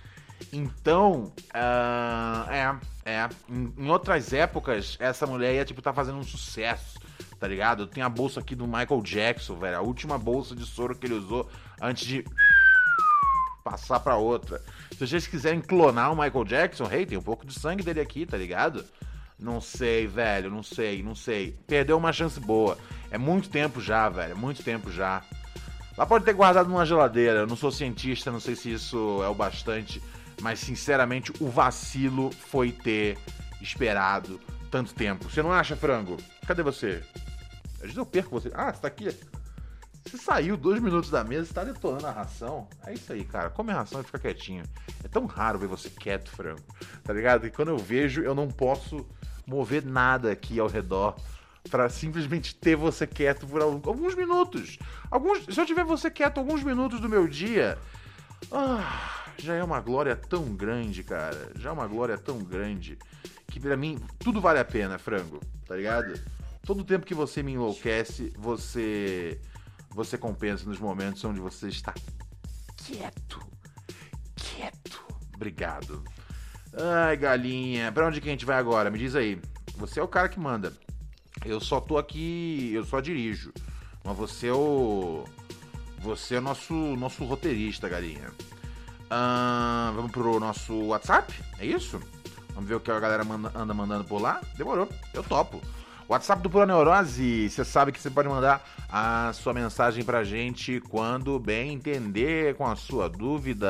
Então, 0.52 1.32
ah, 1.52 2.80
é, 3.04 3.12
é. 3.12 3.28
Em, 3.48 3.72
em 3.76 3.90
outras 3.90 4.32
épocas, 4.32 4.96
essa 5.00 5.26
mulher 5.26 5.54
ia, 5.54 5.64
tipo, 5.64 5.82
tá 5.82 5.92
fazendo 5.92 6.18
um 6.18 6.24
sucesso, 6.24 6.98
tá 7.38 7.46
ligado? 7.46 7.86
Tem 7.86 8.02
a 8.02 8.08
bolsa 8.08 8.40
aqui 8.40 8.54
do 8.54 8.66
Michael 8.66 9.02
Jackson, 9.02 9.56
velho. 9.56 9.76
A 9.76 9.82
última 9.82 10.18
bolsa 10.18 10.54
de 10.54 10.64
soro 10.64 10.96
que 10.96 11.06
ele 11.06 11.14
usou 11.14 11.48
antes 11.80 12.06
de 12.06 12.24
passar 13.62 14.00
pra 14.00 14.16
outra. 14.16 14.62
Se 14.92 15.06
vocês 15.06 15.26
quiserem 15.26 15.60
clonar 15.60 16.12
o 16.12 16.16
Michael 16.16 16.44
Jackson, 16.44 16.90
hey, 16.90 17.04
tem 17.04 17.18
um 17.18 17.22
pouco 17.22 17.46
de 17.46 17.58
sangue 17.58 17.82
dele 17.82 18.00
aqui, 18.00 18.24
tá 18.24 18.36
ligado? 18.36 18.84
Não 19.38 19.60
sei, 19.60 20.06
velho, 20.06 20.50
não 20.50 20.62
sei, 20.62 21.02
não 21.02 21.14
sei. 21.14 21.56
Perdeu 21.66 21.96
uma 21.96 22.12
chance 22.12 22.40
boa. 22.40 22.76
É 23.10 23.18
muito 23.18 23.48
tempo 23.48 23.80
já, 23.80 24.08
velho, 24.08 24.36
muito 24.36 24.62
tempo 24.64 24.90
já. 24.90 25.22
Lá 25.96 26.06
pode 26.06 26.24
ter 26.24 26.32
guardado 26.32 26.68
numa 26.68 26.86
geladeira. 26.86 27.40
Eu 27.40 27.46
não 27.46 27.56
sou 27.56 27.70
cientista, 27.70 28.32
não 28.32 28.40
sei 28.40 28.56
se 28.56 28.72
isso 28.72 29.20
é 29.22 29.28
o 29.28 29.34
bastante. 29.34 30.02
Mas, 30.40 30.60
sinceramente, 30.60 31.32
o 31.40 31.48
vacilo 31.48 32.30
foi 32.32 32.70
ter 32.72 33.18
esperado 33.60 34.40
tanto 34.70 34.94
tempo. 34.94 35.28
Você 35.28 35.42
não 35.42 35.52
acha, 35.52 35.74
frango? 35.76 36.16
Cadê 36.46 36.62
você? 36.62 37.02
Às 37.76 37.80
vezes 37.82 37.96
eu 37.96 38.06
perco 38.06 38.30
você. 38.30 38.50
Ah, 38.54 38.72
você 38.72 38.80
tá 38.80 38.88
aqui. 38.88 39.14
Você 40.04 40.16
saiu 40.16 40.56
dois 40.56 40.80
minutos 40.80 41.10
da 41.10 41.22
mesa, 41.22 41.46
você 41.46 41.52
tá 41.54 41.64
detonando 41.64 42.06
a 42.06 42.10
ração. 42.10 42.68
É 42.86 42.94
isso 42.94 43.12
aí, 43.12 43.24
cara. 43.24 43.50
Come 43.50 43.72
a 43.72 43.76
ração 43.76 44.00
e 44.00 44.04
fica 44.04 44.18
quietinho. 44.18 44.64
É 45.04 45.08
tão 45.08 45.26
raro 45.26 45.58
ver 45.58 45.66
você 45.66 45.90
quieto, 45.90 46.30
frango. 46.30 46.62
Tá 47.02 47.12
ligado? 47.12 47.46
E 47.46 47.50
quando 47.50 47.68
eu 47.68 47.78
vejo, 47.78 48.22
eu 48.22 48.34
não 48.34 48.48
posso 48.48 49.06
mover 49.46 49.84
nada 49.84 50.30
aqui 50.32 50.58
ao 50.60 50.66
redor 50.68 51.16
pra 51.70 51.88
simplesmente 51.90 52.54
ter 52.54 52.76
você 52.76 53.06
quieto 53.06 53.46
por 53.46 53.60
al- 53.60 53.82
alguns 53.84 54.14
minutos. 54.14 54.78
Alguns, 55.10 55.44
se 55.44 55.60
eu 55.60 55.66
tiver 55.66 55.84
você 55.84 56.10
quieto 56.10 56.38
alguns 56.38 56.62
minutos 56.62 57.00
do 57.00 57.08
meu 57.08 57.26
dia, 57.28 57.76
ah, 58.50 59.17
já 59.38 59.54
é 59.54 59.62
uma 59.62 59.80
glória 59.80 60.16
tão 60.16 60.54
grande, 60.54 61.02
cara. 61.02 61.52
Já 61.56 61.70
é 61.70 61.72
uma 61.72 61.86
glória 61.86 62.18
tão 62.18 62.38
grande 62.38 62.98
que 63.46 63.60
pra 63.60 63.76
mim 63.76 63.98
tudo 64.18 64.40
vale 64.40 64.58
a 64.58 64.64
pena, 64.64 64.98
frango. 64.98 65.40
Tá 65.66 65.76
ligado? 65.76 66.20
Todo 66.64 66.84
tempo 66.84 67.06
que 67.06 67.14
você 67.14 67.42
me 67.42 67.52
enlouquece, 67.52 68.32
você 68.36 69.40
você 69.90 70.18
compensa 70.18 70.68
nos 70.68 70.78
momentos 70.78 71.24
onde 71.24 71.40
você 71.40 71.68
está 71.68 71.94
quieto. 72.76 73.40
Quieto. 74.36 75.04
Obrigado. 75.34 76.04
Ai, 76.72 77.16
galinha. 77.16 77.90
Pra 77.92 78.06
onde 78.06 78.20
que 78.20 78.28
a 78.28 78.32
gente 78.32 78.44
vai 78.44 78.56
agora? 78.56 78.90
Me 78.90 78.98
diz 78.98 79.14
aí. 79.14 79.40
Você 79.76 80.00
é 80.00 80.02
o 80.02 80.08
cara 80.08 80.28
que 80.28 80.38
manda. 80.38 80.72
Eu 81.44 81.60
só 81.60 81.80
tô 81.80 81.96
aqui, 81.96 82.72
eu 82.74 82.84
só 82.84 83.00
dirijo. 83.00 83.52
Mas 84.04 84.16
você 84.16 84.48
é 84.48 84.52
o 84.52 85.24
você 86.00 86.36
é 86.36 86.38
o 86.38 86.42
nosso 86.42 86.74
nosso 86.74 87.24
roteirista, 87.24 87.88
galinha. 87.88 88.30
Ahn, 89.10 89.92
vamos 89.94 90.10
pro 90.12 90.38
nosso 90.38 90.74
WhatsApp? 90.86 91.32
É 91.58 91.66
isso? 91.66 92.00
Vamos 92.54 92.68
ver 92.68 92.74
o 92.74 92.80
que 92.80 92.90
a 92.90 93.00
galera 93.00 93.24
manda- 93.24 93.52
anda 93.54 93.72
mandando 93.72 94.04
por 94.04 94.20
lá? 94.20 94.40
Demorou, 94.56 94.88
eu 95.14 95.22
topo. 95.22 95.60
WhatsApp 96.08 96.42
do 96.42 96.48
Pura 96.48 96.64
Neurose, 96.64 97.50
você 97.50 97.62
sabe 97.64 97.92
que 97.92 98.00
você 98.00 98.10
pode 98.10 98.28
mandar 98.28 98.62
a 98.90 99.30
sua 99.34 99.52
mensagem 99.52 100.02
pra 100.02 100.24
gente 100.24 100.80
quando 100.88 101.38
bem 101.38 101.74
entender, 101.74 102.54
com 102.56 102.66
a 102.66 102.74
sua 102.76 103.10
dúvida, 103.10 103.68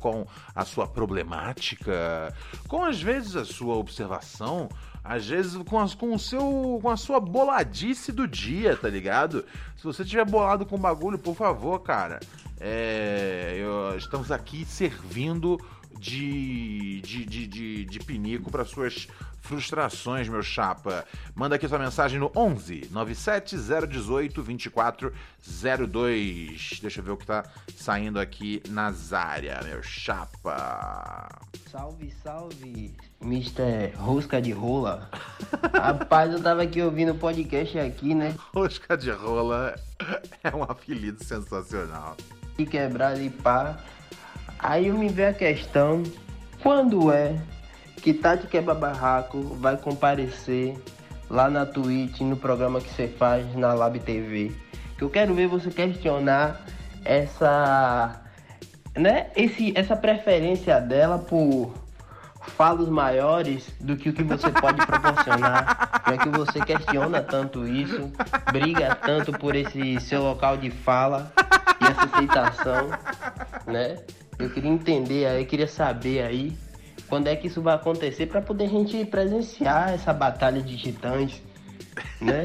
com 0.00 0.26
a 0.54 0.64
sua 0.64 0.86
problemática, 0.88 2.34
com 2.68 2.84
às 2.84 3.00
vezes 3.00 3.36
a 3.36 3.44
sua 3.44 3.76
observação, 3.76 4.68
às 5.04 5.26
vezes 5.28 5.56
com, 5.62 5.78
as- 5.78 5.94
com 5.94 6.12
o 6.12 6.18
seu, 6.18 6.80
com 6.82 6.90
a 6.90 6.96
sua 6.96 7.20
boladice 7.20 8.10
do 8.10 8.26
dia, 8.26 8.76
tá 8.76 8.88
ligado? 8.88 9.44
Se 9.76 9.84
você 9.84 10.04
tiver 10.04 10.24
bolado 10.24 10.66
com 10.66 10.76
bagulho, 10.76 11.16
por 11.18 11.36
favor, 11.36 11.78
cara, 11.80 12.18
é, 12.60 13.54
eu- 13.58 13.96
estamos 13.96 14.30
aqui 14.30 14.64
servindo 14.64 15.58
de, 15.98 17.00
de, 17.02 17.24
de, 17.24 17.46
de, 17.46 17.84
de 17.86 17.98
pinico 18.00 18.50
para 18.50 18.64
suas 18.64 19.08
frustrações, 19.40 20.28
meu 20.28 20.42
chapa. 20.42 21.04
Manda 21.34 21.54
aqui 21.54 21.68
sua 21.68 21.78
mensagem 21.78 22.18
no 22.18 22.30
11 22.36 22.88
97 22.90 23.56
018 23.88 24.42
2402. 24.42 26.80
Deixa 26.82 27.00
eu 27.00 27.04
ver 27.04 27.12
o 27.12 27.16
que 27.16 27.26
tá 27.26 27.44
saindo 27.76 28.18
aqui 28.18 28.60
nas 28.68 29.12
áreas, 29.12 29.64
meu 29.64 29.80
chapa. 29.82 31.28
Salve, 31.70 32.12
salve, 32.22 32.92
Mr. 33.22 33.92
Rosca 33.96 34.42
de 34.42 34.50
Rola. 34.52 35.08
Rapaz, 35.72 36.32
eu 36.32 36.42
tava 36.42 36.62
aqui 36.62 36.82
ouvindo 36.82 37.12
o 37.12 37.18
podcast 37.18 37.78
aqui, 37.78 38.14
né? 38.14 38.34
Rosca 38.54 38.96
de 38.96 39.10
rola 39.10 39.74
é 40.42 40.54
um 40.54 40.62
apelido 40.64 41.22
sensacional. 41.24 42.16
E 42.58 42.64
quebrado 42.64 43.20
e 43.20 43.30
pá. 43.30 43.76
Aí 44.58 44.90
me 44.90 45.08
veio 45.08 45.30
a 45.30 45.32
questão, 45.32 46.02
quando 46.62 47.12
é 47.12 47.36
que 48.02 48.14
Tati 48.14 48.46
Quebra 48.46 48.74
Barraco 48.74 49.40
vai 49.60 49.76
comparecer 49.76 50.76
lá 51.28 51.50
na 51.50 51.66
Twitch, 51.66 52.20
no 52.20 52.36
programa 52.36 52.80
que 52.80 52.88
você 52.88 53.08
faz 53.08 53.54
na 53.54 53.74
Lab 53.74 53.98
TV? 54.00 54.52
Que 54.96 55.04
eu 55.04 55.10
quero 55.10 55.34
ver 55.34 55.46
você 55.46 55.70
questionar 55.70 56.64
essa, 57.04 58.22
né, 58.96 59.28
esse, 59.36 59.72
essa 59.76 59.94
preferência 59.94 60.80
dela 60.80 61.18
por 61.18 61.85
falos 62.56 62.88
maiores 62.88 63.68
do 63.80 63.96
que 63.96 64.08
o 64.08 64.12
que 64.12 64.22
você 64.22 64.50
pode 64.50 64.84
proporcionar, 64.86 66.02
já 66.06 66.18
que 66.18 66.28
você 66.28 66.60
questiona 66.60 67.20
tanto 67.22 67.66
isso, 67.66 68.10
briga 68.52 68.94
tanto 68.94 69.32
por 69.32 69.54
esse 69.54 70.00
seu 70.00 70.22
local 70.22 70.56
de 70.56 70.70
fala 70.70 71.32
e 71.80 71.84
essa 71.84 72.04
aceitação, 72.04 72.90
né? 73.66 73.98
Eu 74.38 74.50
queria 74.50 74.70
entender 74.70 75.26
aí, 75.26 75.44
queria 75.44 75.68
saber 75.68 76.22
aí 76.22 76.56
quando 77.08 77.28
é 77.28 77.36
que 77.36 77.46
isso 77.46 77.62
vai 77.62 77.74
acontecer 77.74 78.26
para 78.26 78.42
poder 78.42 78.64
a 78.64 78.68
gente 78.68 79.04
presenciar 79.06 79.90
essa 79.90 80.12
batalha 80.12 80.60
de 80.60 80.76
titãs, 80.76 81.42
né? 82.20 82.42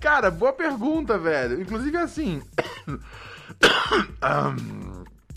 Cara, 0.00 0.30
boa 0.32 0.52
pergunta, 0.52 1.16
velho. 1.16 1.62
Inclusive, 1.62 1.96
assim. 1.96 2.42
Ahn, 4.20 4.56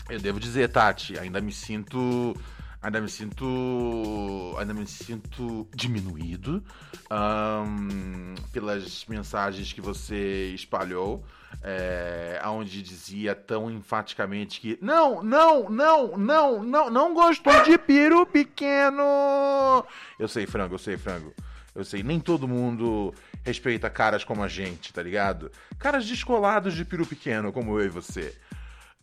eu 0.08 0.20
devo 0.20 0.38
dizer, 0.38 0.68
Tati, 0.68 1.18
ainda 1.18 1.40
me 1.40 1.52
sinto. 1.52 2.36
Ainda 2.82 3.00
me 3.00 3.08
sinto. 3.08 4.54
Ainda 4.58 4.72
me 4.72 4.86
sinto 4.86 5.68
diminuído 5.74 6.62
ahn, 7.10 8.34
pelas 8.52 9.04
mensagens 9.06 9.72
que 9.72 9.80
você 9.80 10.52
espalhou. 10.54 11.24
É, 11.62 12.40
onde 12.44 12.82
dizia 12.82 13.34
tão 13.34 13.70
enfaticamente 13.70 14.60
que 14.60 14.78
não, 14.80 15.22
não, 15.22 15.70
não, 15.70 16.16
não, 16.16 16.62
não, 16.62 16.90
não 16.90 17.14
gostou 17.14 17.62
de 17.62 17.78
peru 17.78 18.26
pequeno. 18.26 19.84
Eu 20.18 20.28
sei, 20.28 20.46
frango, 20.46 20.74
eu 20.74 20.78
sei, 20.78 20.96
frango. 20.96 21.32
Eu 21.74 21.84
sei, 21.84 22.02
nem 22.02 22.20
todo 22.20 22.46
mundo 22.46 23.12
respeita 23.44 23.88
caras 23.88 24.22
como 24.22 24.42
a 24.42 24.48
gente, 24.48 24.92
tá 24.92 25.02
ligado? 25.02 25.50
Caras 25.78 26.06
descolados 26.06 26.74
de 26.74 26.84
peru 26.84 27.06
pequeno, 27.06 27.52
como 27.52 27.78
eu 27.78 27.86
e 27.86 27.88
você. 27.88 28.36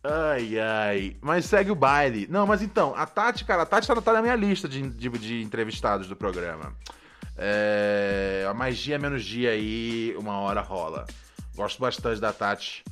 Ai, 0.04 0.58
ai. 0.60 1.16
Mas 1.22 1.46
segue 1.46 1.70
o 1.70 1.74
baile. 1.74 2.26
Não, 2.30 2.46
mas 2.46 2.60
então, 2.60 2.94
a 2.94 3.06
Tati, 3.06 3.42
cara, 3.44 3.62
a 3.62 3.66
Tati 3.66 3.88
tá, 3.88 4.00
tá 4.02 4.12
na 4.12 4.20
minha 4.20 4.36
lista 4.36 4.68
de, 4.68 4.82
de, 4.82 5.08
de 5.08 5.42
entrevistados 5.42 6.06
do 6.06 6.14
programa. 6.14 6.74
É, 7.38 8.46
mais 8.54 8.76
dia, 8.76 8.98
menos 8.98 9.24
dia 9.24 9.50
aí, 9.50 10.14
uma 10.18 10.38
hora 10.40 10.60
rola. 10.60 11.06
Gosto 11.56 11.80
bastante 11.80 12.20
da 12.20 12.34
Tati. 12.34 12.84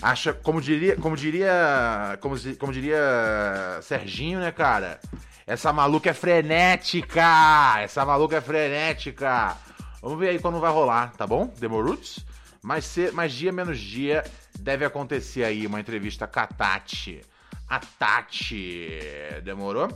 Acha, 0.00 0.32
como 0.32 0.60
diria, 0.60 0.96
como 0.96 1.14
diria, 1.14 2.18
como, 2.20 2.36
como 2.58 2.72
diria 2.72 3.78
Serginho, 3.82 4.40
né, 4.40 4.50
cara? 4.50 4.98
Essa 5.46 5.72
maluca 5.72 6.10
é 6.10 6.14
frenética! 6.14 7.80
Essa 7.80 8.04
maluca 8.04 8.36
é 8.36 8.40
frenética! 8.40 9.56
Vamos 10.02 10.18
ver 10.18 10.30
aí 10.30 10.38
quando 10.38 10.58
vai 10.58 10.72
rolar, 10.72 11.12
tá 11.16 11.26
bom? 11.26 11.52
Demoruts? 11.58 12.24
Mais, 12.66 12.84
ce- 12.84 13.12
mais 13.12 13.32
dia, 13.32 13.52
menos 13.52 13.78
dia, 13.78 14.24
deve 14.58 14.84
acontecer 14.84 15.44
aí 15.44 15.64
uma 15.68 15.78
entrevista 15.78 16.26
com 16.26 16.40
a 16.40 16.48
Tati. 16.48 17.20
A 17.68 17.78
Tati. 17.78 18.90
Demorou? 19.44 19.88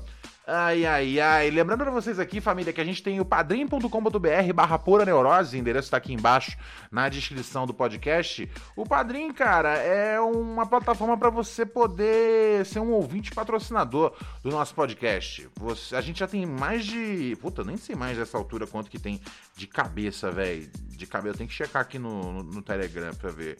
Ai, 0.52 0.84
ai, 0.84 1.20
ai. 1.20 1.48
Lembrando 1.48 1.84
pra 1.84 1.92
vocês 1.92 2.18
aqui, 2.18 2.40
família, 2.40 2.72
que 2.72 2.80
a 2.80 2.84
gente 2.84 3.00
tem 3.04 3.20
o 3.20 3.24
padrim.com.br 3.24 4.52
barra 4.52 4.78
pura 4.80 5.04
neurose, 5.04 5.56
o 5.56 5.60
endereço 5.60 5.88
tá 5.92 5.96
aqui 5.96 6.12
embaixo 6.12 6.56
na 6.90 7.08
descrição 7.08 7.68
do 7.68 7.72
podcast. 7.72 8.50
O 8.74 8.84
Padrim, 8.84 9.32
cara, 9.32 9.74
é 9.78 10.18
uma 10.20 10.66
plataforma 10.66 11.16
pra 11.16 11.30
você 11.30 11.64
poder 11.64 12.66
ser 12.66 12.80
um 12.80 12.90
ouvinte 12.90 13.30
patrocinador 13.30 14.12
do 14.42 14.50
nosso 14.50 14.74
podcast. 14.74 15.48
Você- 15.56 15.94
a 15.94 16.00
gente 16.00 16.18
já 16.18 16.26
tem 16.26 16.44
mais 16.44 16.84
de... 16.84 17.36
Puta, 17.40 17.62
nem 17.62 17.76
sei 17.76 17.94
mais 17.94 18.18
dessa 18.18 18.36
altura 18.36 18.66
quanto 18.66 18.90
que 18.90 18.98
tem 18.98 19.20
de 19.56 19.68
cabeça, 19.68 20.32
velho. 20.32 20.68
De 20.88 21.06
cabeça, 21.06 21.34
eu 21.34 21.38
tenho 21.38 21.48
que 21.48 21.54
checar 21.54 21.82
aqui 21.82 21.96
no, 21.96 22.32
no, 22.32 22.42
no 22.42 22.60
Telegram 22.62 23.14
pra 23.14 23.30
ver. 23.30 23.56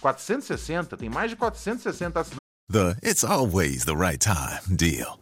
460, 0.00 0.96
tem 0.96 1.08
mais 1.08 1.30
de 1.30 1.36
460 1.36 2.18
assinantes. 2.18 2.38
The 2.72 2.96
it's 3.08 3.22
always 3.22 3.84
the 3.84 3.94
right 3.94 4.18
time 4.18 4.76
deal. 4.76 5.21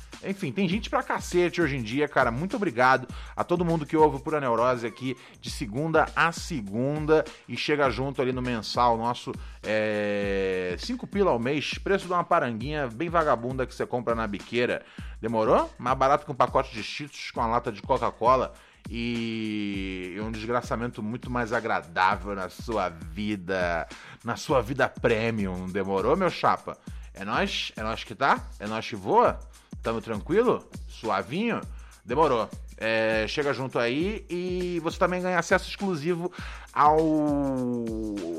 Enfim, 0.23 0.51
tem 0.51 0.67
gente 0.67 0.89
pra 0.89 1.01
cacete 1.01 1.61
hoje 1.61 1.77
em 1.77 1.81
dia, 1.81 2.07
cara. 2.07 2.31
Muito 2.31 2.55
obrigado 2.55 3.07
a 3.35 3.43
todo 3.43 3.65
mundo 3.65 3.85
que 3.85 3.97
ouve 3.97 4.21
Pura 4.21 4.39
Neurose 4.39 4.85
aqui 4.85 5.17
de 5.39 5.49
segunda 5.49 6.07
a 6.15 6.31
segunda 6.31 7.25
e 7.47 7.57
chega 7.57 7.89
junto 7.89 8.21
ali 8.21 8.31
no 8.31 8.41
mensal 8.41 8.97
nosso. 8.97 9.31
É... 9.63 10.75
Cinco 10.79 11.07
pila 11.07 11.31
ao 11.31 11.39
mês, 11.39 11.77
preço 11.77 12.07
de 12.07 12.13
uma 12.13 12.23
paranguinha 12.23 12.87
bem 12.87 13.09
vagabunda 13.09 13.65
que 13.65 13.73
você 13.73 13.85
compra 13.85 14.15
na 14.15 14.27
biqueira. 14.27 14.83
Demorou? 15.19 15.69
Mais 15.77 15.97
barato 15.97 16.25
que 16.25 16.31
um 16.31 16.35
pacote 16.35 16.73
de 16.73 16.83
Cheetos 16.83 17.31
com 17.31 17.41
a 17.41 17.47
lata 17.47 17.71
de 17.71 17.81
Coca-Cola 17.81 18.53
e 18.89 20.17
um 20.21 20.31
desgraçamento 20.31 21.03
muito 21.03 21.29
mais 21.29 21.53
agradável 21.53 22.35
na 22.35 22.49
sua 22.49 22.89
vida, 22.89 23.87
na 24.23 24.35
sua 24.35 24.61
vida 24.61 24.89
premium. 24.89 25.67
Demorou, 25.67 26.15
meu 26.15 26.29
chapa? 26.29 26.77
É 27.13 27.23
nós? 27.23 27.71
É 27.75 27.83
nós 27.83 28.03
que 28.03 28.15
tá? 28.15 28.39
É 28.59 28.67
nós 28.67 28.87
que 28.87 28.95
voa? 28.95 29.39
Tamo 29.81 30.01
tranquilo? 30.01 30.67
Suavinho? 30.87 31.61
Demorou. 32.05 32.49
É, 32.77 33.27
chega 33.27 33.53
junto 33.53 33.77
aí 33.77 34.25
e 34.27 34.79
você 34.79 34.97
também 34.97 35.21
ganha 35.21 35.37
acesso 35.37 35.69
exclusivo 35.69 36.31
ao, 36.73 36.99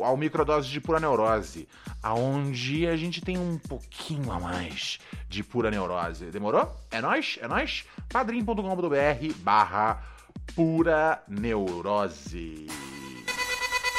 ao 0.02 0.16
microdose 0.16 0.68
de 0.68 0.80
pura 0.80 0.98
neurose, 0.98 1.68
aonde 2.02 2.88
a 2.88 2.96
gente 2.96 3.20
tem 3.20 3.38
um 3.38 3.56
pouquinho 3.56 4.32
a 4.32 4.40
mais 4.40 4.98
de 5.28 5.44
pura 5.44 5.70
neurose. 5.70 6.24
Demorou? 6.26 6.76
É 6.90 7.00
nós? 7.00 7.38
É 7.40 7.46
nós? 7.46 7.84
padrim.com.br 8.08 9.32
barra 9.44 10.02
pura 10.56 11.22
neurose. 11.28 12.66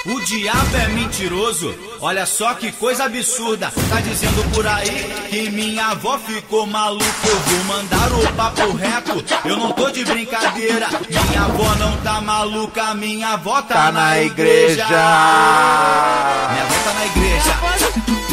O 0.05 0.19
diabo 0.19 0.75
é 0.75 0.87
mentiroso, 0.89 1.73
olha 2.01 2.25
só 2.25 2.53
que 2.55 2.73
coisa 2.73 3.05
absurda. 3.05 3.71
Tá 3.89 4.01
dizendo 4.01 4.43
por 4.53 4.67
aí 4.67 5.09
que 5.29 5.49
minha 5.49 5.87
avó 5.91 6.17
ficou 6.19 6.67
maluca. 6.67 7.05
Eu 7.25 7.39
vou 7.39 7.63
mandar 7.63 8.11
o 8.11 8.33
papo 8.33 8.73
reto, 8.73 9.23
eu 9.45 9.55
não 9.55 9.71
tô 9.71 9.89
de 9.91 10.03
brincadeira. 10.03 10.89
Minha 11.09 11.43
avó 11.43 11.73
não 11.75 11.95
tá 12.01 12.19
maluca, 12.19 12.93
minha 12.95 13.29
avó 13.29 13.61
tá, 13.61 13.75
Tá 13.75 13.91
na 13.93 14.19
igreja. 14.21 14.85
Minha 14.85 16.63
avó 16.63 16.75
tá 16.83 16.93
na 16.93 17.05
igreja. 17.05 17.57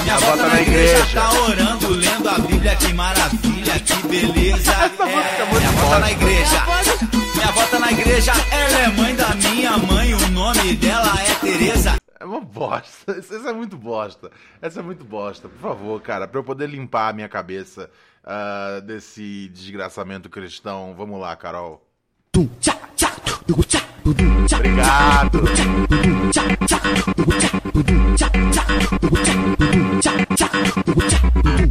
Minha 0.03 0.15
avó 0.17 0.37
tá 0.37 0.49
na 0.49 0.61
igreja, 0.63 1.07
tá 1.15 1.33
orando, 1.41 1.89
lendo 1.91 2.29
a 2.29 2.39
Bíblia, 2.41 2.75
que 2.75 2.93
maravilha, 2.93 3.79
que 3.79 4.09
beleza. 4.09 4.71
É, 5.01 5.45
minha 5.55 5.69
avó 5.69 5.91
tá 5.91 5.99
na 6.01 6.11
igreja. 6.11 6.65
Minha 7.35 7.49
avó 7.49 7.63
tá 7.67 7.79
na 7.79 7.93
igreja, 7.93 8.33
ela 8.51 8.79
é 8.81 8.89
mãe 8.89 9.15
da 9.15 9.29
minha 9.35 9.77
mãe, 9.79 10.00
nome 10.55 10.75
dela 10.75 11.13
é 11.21 11.35
Tereza. 11.37 11.97
É 12.19 12.25
uma 12.25 12.41
bosta. 12.41 13.19
Isso 13.19 13.35
é 13.35 13.53
muito 13.53 13.77
bosta. 13.77 14.31
Essa 14.61 14.81
é 14.81 14.83
muito 14.83 15.05
bosta. 15.05 15.49
Por 15.49 15.59
favor, 15.59 16.01
cara, 16.03 16.27
pra 16.27 16.41
eu 16.41 16.45
poder 16.45 16.69
limpar 16.69 17.09
a 17.09 17.13
minha 17.13 17.29
cabeça 17.29 17.91
ah, 18.25 18.81
desse 18.85 19.49
desgraçamento 19.49 20.29
cristão. 20.29 20.95
Vamos 20.97 21.21
lá, 21.21 21.35
Carol. 21.37 21.87
Obrigado. 24.53 25.41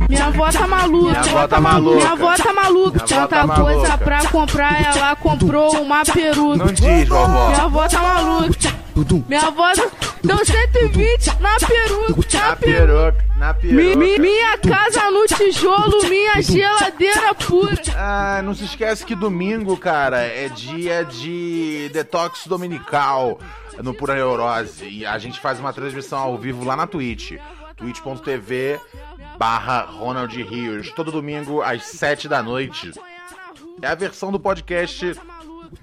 Minha 0.07 0.25
avó 0.25 0.49
tá 0.51 0.67
maluca. 0.67 1.09
Minha 1.09 1.21
avó 1.21 1.47
tá 1.47 1.61
maluca. 1.61 1.95
Minha 1.95 2.11
avó 2.11 2.35
tá 2.35 2.53
maluca. 2.53 2.97
Avó 3.03 3.07
Tanta 3.07 3.47
tá 3.47 3.61
coisa 3.61 3.97
pra 3.97 4.25
comprar, 4.25 4.95
ela 4.95 5.15
comprou 5.15 5.81
uma 5.81 6.03
peruca. 6.03 6.57
Não 6.57 6.73
diz, 6.73 7.07
vovó. 7.07 7.49
Minha 7.49 7.63
avó 7.63 7.87
tá 7.87 8.01
maluca. 8.01 8.78
Minha 9.27 9.41
avó 9.47 9.71
deu 10.23 10.45
120 10.45 11.39
na 11.39 11.55
peruca. 11.55 12.37
Na 12.37 12.49
Na 12.49 12.55
peruca. 12.55 13.25
Na 13.37 13.53
peruca. 13.53 13.95
mi- 13.97 14.19
minha 14.19 14.57
casa 14.57 15.09
no 15.09 15.25
tijolo, 15.25 16.03
minha 16.09 16.41
geladeira 16.41 17.33
pura. 17.35 17.73
Ah, 17.95 18.41
não 18.43 18.53
se 18.53 18.65
esquece 18.65 19.05
que 19.05 19.15
domingo, 19.15 19.77
cara, 19.77 20.19
é 20.21 20.49
dia 20.49 21.03
de 21.05 21.89
detox 21.93 22.45
dominical 22.47 23.39
no 23.81 23.93
Pura 23.93 24.15
Neurose. 24.15 24.85
E 24.85 25.05
a 25.05 25.17
gente 25.17 25.39
faz 25.39 25.59
uma 25.59 25.71
transmissão 25.71 26.19
ao 26.19 26.37
vivo 26.37 26.65
lá 26.65 26.75
na 26.75 26.85
Twitch. 26.85 27.33
twitch.tv 27.77 28.79
barra 29.37 29.81
Ronald 29.83 30.35
Rios. 30.43 30.91
Todo 30.91 31.11
domingo 31.11 31.61
às 31.61 31.83
7 31.85 32.27
da 32.27 32.43
noite. 32.43 32.91
É 33.81 33.87
a 33.87 33.95
versão 33.95 34.29
do 34.31 34.39
podcast 34.39 35.15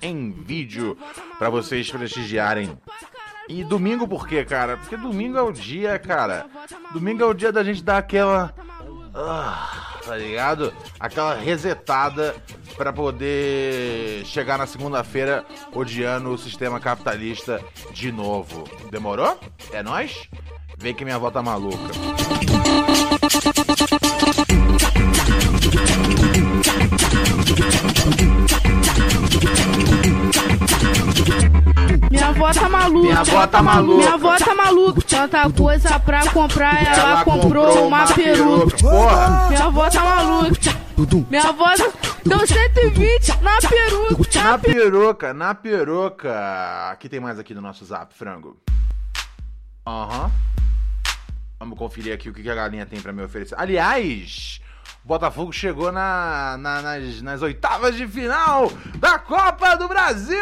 em 0.00 0.30
vídeo 0.30 0.96
pra 1.38 1.50
vocês 1.50 1.90
prestigiarem. 1.90 2.78
E 3.48 3.62
domingo 3.62 4.08
por 4.08 4.26
quê, 4.26 4.44
cara? 4.44 4.76
Porque 4.76 4.96
domingo 4.96 5.38
é 5.38 5.42
o 5.42 5.52
dia, 5.52 5.98
cara. 5.98 6.46
Domingo 6.92 7.22
é 7.22 7.26
o 7.26 7.34
dia 7.34 7.52
da 7.52 7.62
gente 7.62 7.82
dar 7.82 7.98
aquela. 7.98 8.52
Ah, 9.14 9.98
tá 10.04 10.16
ligado? 10.16 10.74
Aquela 10.98 11.34
resetada 11.34 12.34
pra 12.76 12.92
poder 12.92 14.24
chegar 14.26 14.58
na 14.58 14.66
segunda-feira 14.66 15.46
odiando 15.72 16.30
o 16.30 16.38
sistema 16.38 16.80
capitalista 16.80 17.62
de 17.92 18.10
novo. 18.10 18.64
Demorou? 18.90 19.38
É 19.72 19.82
nóis? 19.82 20.28
Vem 20.76 20.94
que 20.94 21.04
minha 21.04 21.16
avó 21.16 21.30
tá 21.30 21.42
maluca. 21.42 21.92
Minha 29.40 29.65
avó 32.46 32.52
tá 32.52 32.68
maluca. 32.68 33.08
Minha 33.08 33.20
avó 33.20 33.46
tá 33.46 33.62
maluca. 33.62 33.96
Minha 33.96 34.14
avó 34.14 34.36
tá 34.36 34.54
maluca. 34.54 35.02
Tanta 35.02 35.50
coisa 35.50 35.98
pra 36.00 36.30
comprar, 36.30 36.98
ela, 36.98 37.24
comprou, 37.24 37.86
uma, 37.86 38.06
peruca. 38.06 38.76
Porra! 38.78 39.48
Minha 39.48 39.64
avó 39.64 39.90
tá 39.90 40.04
maluca. 40.04 40.86
Minha 41.28 41.48
avó 41.48 41.66
Deu 42.24 42.46
120 42.46 43.42
na 43.42 43.58
peruca. 43.60 44.42
Na 44.42 44.58
peruca, 44.58 45.34
na 45.34 45.54
peruca. 45.54 46.90
Aqui 46.90 47.08
tem 47.08 47.20
mais 47.20 47.38
aqui 47.38 47.54
no 47.54 47.60
nosso 47.60 47.84
zap, 47.84 48.14
frango. 48.14 48.56
Aham. 49.86 50.30
Vamos 51.58 51.78
conferir 51.78 52.12
aqui 52.12 52.28
o 52.28 52.34
que 52.34 52.42
que 52.42 52.50
a 52.50 52.54
galinha 52.54 52.84
tem 52.84 53.00
pra 53.00 53.12
me 53.12 53.22
oferecer. 53.22 53.54
Aliás, 53.58 54.60
o 55.04 55.08
Botafogo 55.08 55.52
chegou 55.52 55.92
na, 55.92 56.56
na- 56.58 56.82
nas, 56.82 57.22
nas 57.22 57.42
oitavas 57.42 57.94
de 57.96 58.06
final 58.06 58.70
da 58.96 59.18
Copa 59.18 59.76
do 59.76 59.86
Brasil! 59.88 60.38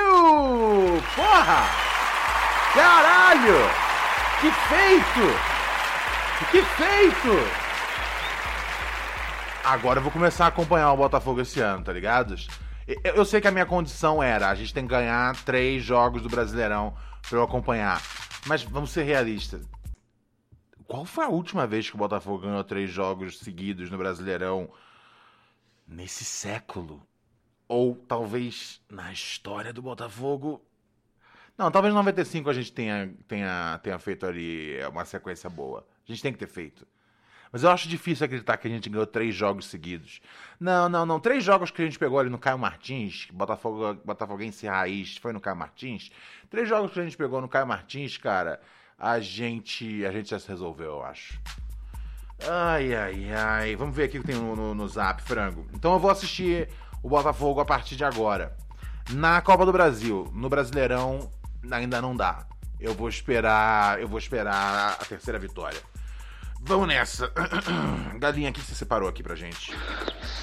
Porra! 1.14 1.68
Caralho! 2.74 3.70
Que 4.40 4.50
feito! 4.50 5.54
Que 6.50 6.62
feito! 6.62 7.64
Agora 9.64 9.98
eu 9.98 10.02
vou 10.02 10.12
começar 10.12 10.44
a 10.44 10.48
acompanhar 10.48 10.92
o 10.92 10.96
Botafogo 10.96 11.40
esse 11.40 11.60
ano, 11.60 11.82
tá 11.84 11.92
ligado? 11.92 12.34
Eu, 12.86 13.14
eu 13.14 13.24
sei 13.24 13.40
que 13.40 13.48
a 13.48 13.50
minha 13.50 13.64
condição 13.64 14.22
era, 14.22 14.48
a 14.50 14.54
gente 14.54 14.74
tem 14.74 14.84
que 14.84 14.90
ganhar 14.90 15.34
três 15.44 15.82
jogos 15.82 16.20
do 16.22 16.28
Brasileirão 16.28 16.94
pra 17.28 17.38
eu 17.38 17.42
acompanhar. 17.42 18.00
Mas 18.46 18.62
vamos 18.62 18.90
ser 18.90 19.04
realistas. 19.04 19.62
Qual 20.86 21.04
foi 21.04 21.24
a 21.24 21.28
última 21.28 21.66
vez 21.66 21.88
que 21.88 21.96
o 21.96 21.98
Botafogo 21.98 22.42
ganhou 22.42 22.62
três 22.62 22.90
jogos 22.90 23.38
seguidos 23.38 23.90
no 23.90 23.98
Brasileirão 23.98 24.70
nesse 25.86 26.24
século? 26.24 27.02
Ou 27.66 27.96
talvez 27.96 28.82
na 28.90 29.12
história 29.12 29.72
do 29.72 29.80
Botafogo? 29.80 30.62
Não, 31.56 31.70
talvez 31.70 31.92
em 31.92 31.96
95 31.96 32.50
a 32.50 32.52
gente 32.52 32.72
tenha, 32.72 33.14
tenha, 33.26 33.80
tenha 33.82 33.98
feito 33.98 34.26
ali 34.26 34.76
uma 34.90 35.04
sequência 35.04 35.48
boa. 35.48 35.86
A 36.06 36.12
gente 36.12 36.22
tem 36.22 36.32
que 36.32 36.38
ter 36.38 36.48
feito. 36.48 36.86
Mas 37.50 37.62
eu 37.62 37.70
acho 37.70 37.88
difícil 37.88 38.24
acreditar 38.24 38.56
que 38.56 38.66
a 38.66 38.70
gente 38.70 38.90
ganhou 38.90 39.06
três 39.06 39.32
jogos 39.32 39.66
seguidos. 39.66 40.20
Não, 40.58 40.88
não, 40.88 41.06
não. 41.06 41.20
Três 41.20 41.44
jogos 41.44 41.70
que 41.70 41.80
a 41.80 41.84
gente 41.84 41.98
pegou 41.98 42.18
ali 42.18 42.28
no 42.28 42.36
Caio 42.36 42.58
Martins, 42.58 43.28
Botafogo, 43.32 43.94
Botafoguense 44.04 44.66
Raiz, 44.66 45.16
foi 45.18 45.32
no 45.32 45.40
Caio 45.40 45.56
Martins. 45.56 46.10
Três 46.50 46.68
jogos 46.68 46.92
que 46.92 46.98
a 46.98 47.04
gente 47.04 47.16
pegou 47.16 47.40
no 47.40 47.48
Caio 47.48 47.64
Martins, 47.64 48.18
cara, 48.18 48.60
a 48.98 49.20
gente, 49.20 50.04
a 50.04 50.12
gente 50.12 50.30
já 50.30 50.38
se 50.38 50.48
resolveu, 50.48 50.92
eu 50.92 51.04
acho. 51.04 51.40
Ai, 52.48 52.94
ai, 52.94 53.32
ai. 53.32 53.76
Vamos 53.76 53.94
ver 53.94 54.04
aqui 54.04 54.18
o 54.18 54.20
que 54.22 54.26
tem 54.26 54.36
no, 54.36 54.54
no, 54.54 54.74
no 54.74 54.88
Zap, 54.88 55.22
frango. 55.22 55.66
Então 55.72 55.92
eu 55.92 55.98
vou 55.98 56.10
assistir 56.10 56.68
o 57.02 57.08
Botafogo 57.08 57.60
a 57.60 57.64
partir 57.64 57.96
de 57.96 58.04
agora. 58.04 58.56
Na 59.10 59.40
Copa 59.40 59.66
do 59.66 59.72
Brasil, 59.72 60.30
no 60.32 60.48
Brasileirão, 60.48 61.30
ainda 61.70 62.00
não 62.00 62.16
dá. 62.16 62.46
Eu 62.80 62.94
vou 62.94 63.08
esperar, 63.08 64.00
eu 64.00 64.08
vou 64.08 64.18
esperar 64.18 64.96
a 65.00 65.04
terceira 65.04 65.38
vitória. 65.38 65.80
Vamos 66.66 66.88
nessa. 66.88 67.30
Galinha, 68.18 68.48
o 68.48 68.52
que 68.52 68.60
você 68.60 68.74
separou 68.74 69.06
aqui 69.06 69.22
pra 69.22 69.34
gente? 69.34 69.74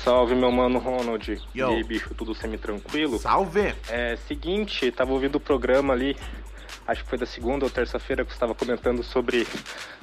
Salve, 0.04 0.36
meu 0.36 0.52
mano 0.52 0.78
Ronald. 0.78 1.28
Yo. 1.28 1.42
E 1.54 1.62
aí, 1.64 1.84
bicho, 1.84 2.14
tudo 2.14 2.36
semi-tranquilo? 2.36 3.18
Salve! 3.18 3.74
É, 3.90 4.16
seguinte, 4.28 4.92
tava 4.92 5.12
ouvindo 5.12 5.38
o 5.38 5.40
programa 5.40 5.94
ali, 5.94 6.16
acho 6.92 7.04
que 7.04 7.10
foi 7.10 7.18
da 7.18 7.26
segunda 7.26 7.66
ou 7.66 7.72
terça-feira 7.72 8.24
que 8.24 8.32
você 8.32 8.36
estava 8.36 8.54
comentando 8.54 9.04
sobre, 9.04 9.48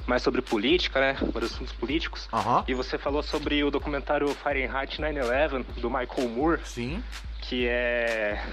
mais 0.07 0.21
sobre 0.21 0.41
política, 0.41 0.99
né? 0.99 1.15
Sobre 1.15 1.45
assuntos 1.45 1.73
políticos. 1.73 2.27
Aham. 2.33 2.63
E 2.67 2.73
você 2.73 2.97
falou 2.97 3.21
sobre 3.23 3.63
o 3.63 3.71
documentário 3.71 4.27
Fahrenheit 4.29 4.99
9-11, 4.99 5.63
do 5.77 5.89
Michael 5.89 6.29
Moore. 6.29 6.61
Sim. 6.65 7.03
Que 7.41 7.67
é... 7.67 8.43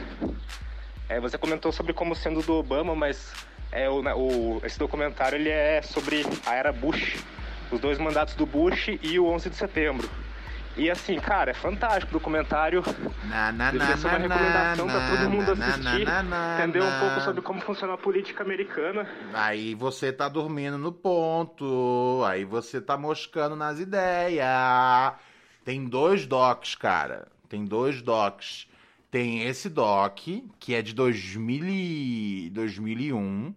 é... 1.09 1.21
Você 1.21 1.39
comentou 1.39 1.73
sobre 1.73 1.93
como 1.93 2.15
sendo 2.15 2.43
do 2.43 2.55
Obama, 2.55 2.95
mas 2.95 3.33
é, 3.73 3.89
o, 3.89 4.01
o, 4.01 4.61
esse 4.65 4.79
documentário 4.79 5.37
ele 5.37 5.51
é 5.51 5.83
sobre 5.83 6.25
a 6.45 6.55
era 6.55 6.73
Bush. 6.73 7.17
Os 7.71 7.81
dois 7.81 7.99
mandatos 7.99 8.35
do 8.35 8.47
Bush 8.47 8.89
e 9.03 9.19
o 9.19 9.27
11 9.27 9.51
de 9.51 9.57
setembro. 9.57 10.09
E 10.77 10.91
assim, 10.91 11.19
cara, 11.19 11.53
é 11.53 11.55
fantástico 11.55 12.11
o 12.11 12.19
documentário. 12.19 12.83
Na, 13.25 13.51
na, 13.51 13.71
uma 13.71 13.85
recomendação 14.11 14.87
na, 14.87 14.93
pra 14.93 15.17
todo 15.17 15.31
mundo 15.31 15.57
na, 15.57 15.67
assistir, 15.69 16.05
na, 16.05 16.23
na, 16.23 16.59
entender 16.59 16.83
um 16.83 17.01
pouco 17.01 17.21
sobre 17.23 17.41
como 17.41 17.61
funciona 17.63 17.95
a 17.95 17.99
política 17.99 18.43
americana. 18.43 19.09
Aí 19.33 19.75
você 19.75 20.13
tá 20.13 20.29
dormindo 20.29 20.77
no 20.77 20.93
ponto. 20.93 22.23
Aí 22.27 22.45
você 22.45 22.79
tá 22.81 22.97
moscando 22.97 23.57
nas 23.57 23.79
ideias. 23.81 24.47
Tem 25.65 25.85
dois 25.87 26.27
docs, 26.27 26.75
cara. 26.75 27.27
Tem 27.49 27.65
dois 27.65 28.03
docs. 28.03 28.69
Tem 29.11 29.45
esse 29.45 29.71
doc, 29.71 30.19
que 30.61 30.75
é 30.75 30.83
de 30.83 30.93
2000 30.93 31.65
e... 31.69 32.51
2001, 32.51 33.55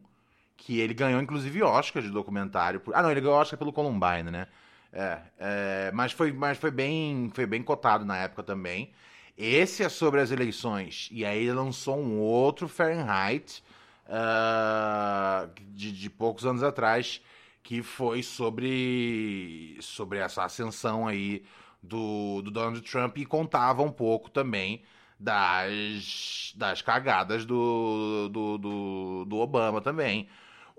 que 0.56 0.80
ele 0.80 0.94
ganhou 0.94 1.22
inclusive 1.22 1.62
Oscar 1.64 2.02
de 2.02 2.10
documentário. 2.10 2.80
por- 2.80 2.96
Ah, 2.96 3.02
não, 3.02 3.12
ele 3.12 3.20
ganhou 3.20 3.36
Oscar 3.36 3.60
pelo 3.60 3.74
Columbine, 3.74 4.32
né? 4.32 4.48
É, 4.92 5.20
é, 5.38 5.92
mas 5.94 6.12
foi, 6.12 6.32
mas 6.32 6.58
foi 6.58 6.72
bem, 6.72 7.30
foi 7.34 7.46
bem 7.46 7.62
cotado 7.62 8.06
na 8.06 8.18
época 8.18 8.44
também. 8.44 8.92
Esse 9.38 9.84
é 9.84 9.90
sobre 9.90 10.20
as 10.20 10.32
eleições. 10.32 11.10
E 11.12 11.26
aí 11.26 11.44
ele 11.44 11.54
lançou 11.54 11.98
um 11.98 12.20
outro 12.20 12.68
Fahrenheit 12.68 13.64
ah, 14.08 15.48
de, 15.70 15.92
de 15.92 16.10
poucos 16.10 16.46
anos 16.46 16.64
atrás, 16.64 17.22
que 17.64 17.82
foi 17.82 18.24
sobre, 18.24 19.78
sobre 19.82 20.20
essa 20.20 20.44
ascensão 20.44 21.08
aí 21.08 21.44
do, 21.82 22.42
do 22.42 22.52
Donald 22.52 22.82
Trump 22.82 23.18
e 23.18 23.26
contava 23.26 23.82
um 23.84 23.92
pouco 23.92 24.30
também 24.30 24.82
das, 25.20 26.54
das 26.58 26.82
cagadas 26.82 27.46
do, 27.46 28.30
do, 28.30 28.58
do, 28.58 29.26
do 29.26 29.38
Obama 29.38 29.82
também. 29.82 30.28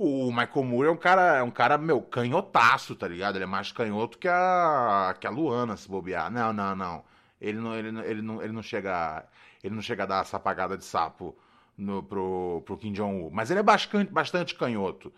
O 0.03 0.31
Michael 0.33 0.65
Moore 0.65 0.89
é 0.89 0.91
um 0.91 0.97
cara, 0.97 1.37
é 1.39 1.43
um 1.43 1.51
cara, 1.51 1.77
meu, 1.77 2.01
canhotaço, 2.01 2.95
tá 2.95 3.07
ligado? 3.07 3.37
Ele 3.37 3.45
é 3.45 3.47
mais 3.47 3.71
canhoto 3.71 4.17
que 4.19 4.27
a, 4.29 5.15
que 5.21 5.27
a 5.27 5.31
Luana, 5.31 5.77
se 5.77 5.87
bobear. 5.89 6.31
Não, 6.31 6.53
não, 6.55 6.75
não. 6.75 7.05
Ele 7.41 7.59
não, 7.59 7.75
ele, 7.77 7.93
não- 7.93 8.03
ele 8.05 8.23
não, 8.23 8.43
ele 8.43 8.53
não 8.53 8.63
chega, 8.63 9.25
ele 9.63 9.75
não 9.75 9.83
chega 9.83 10.05
a 10.05 10.07
dar 10.07 10.23
essa 10.23 10.39
apagada 10.39 10.77
de 10.79 10.85
sapo 10.85 11.37
no, 11.77 12.03
pro, 12.03 12.63
pro 12.65 12.79
Kim 12.79 12.93
Jong-un. 12.93 13.29
Mas 13.31 13.51
ele 13.51 13.61
é 13.61 13.63
bastante, 13.63 14.11
bastante 14.11 14.55
canhoto. 14.55 15.13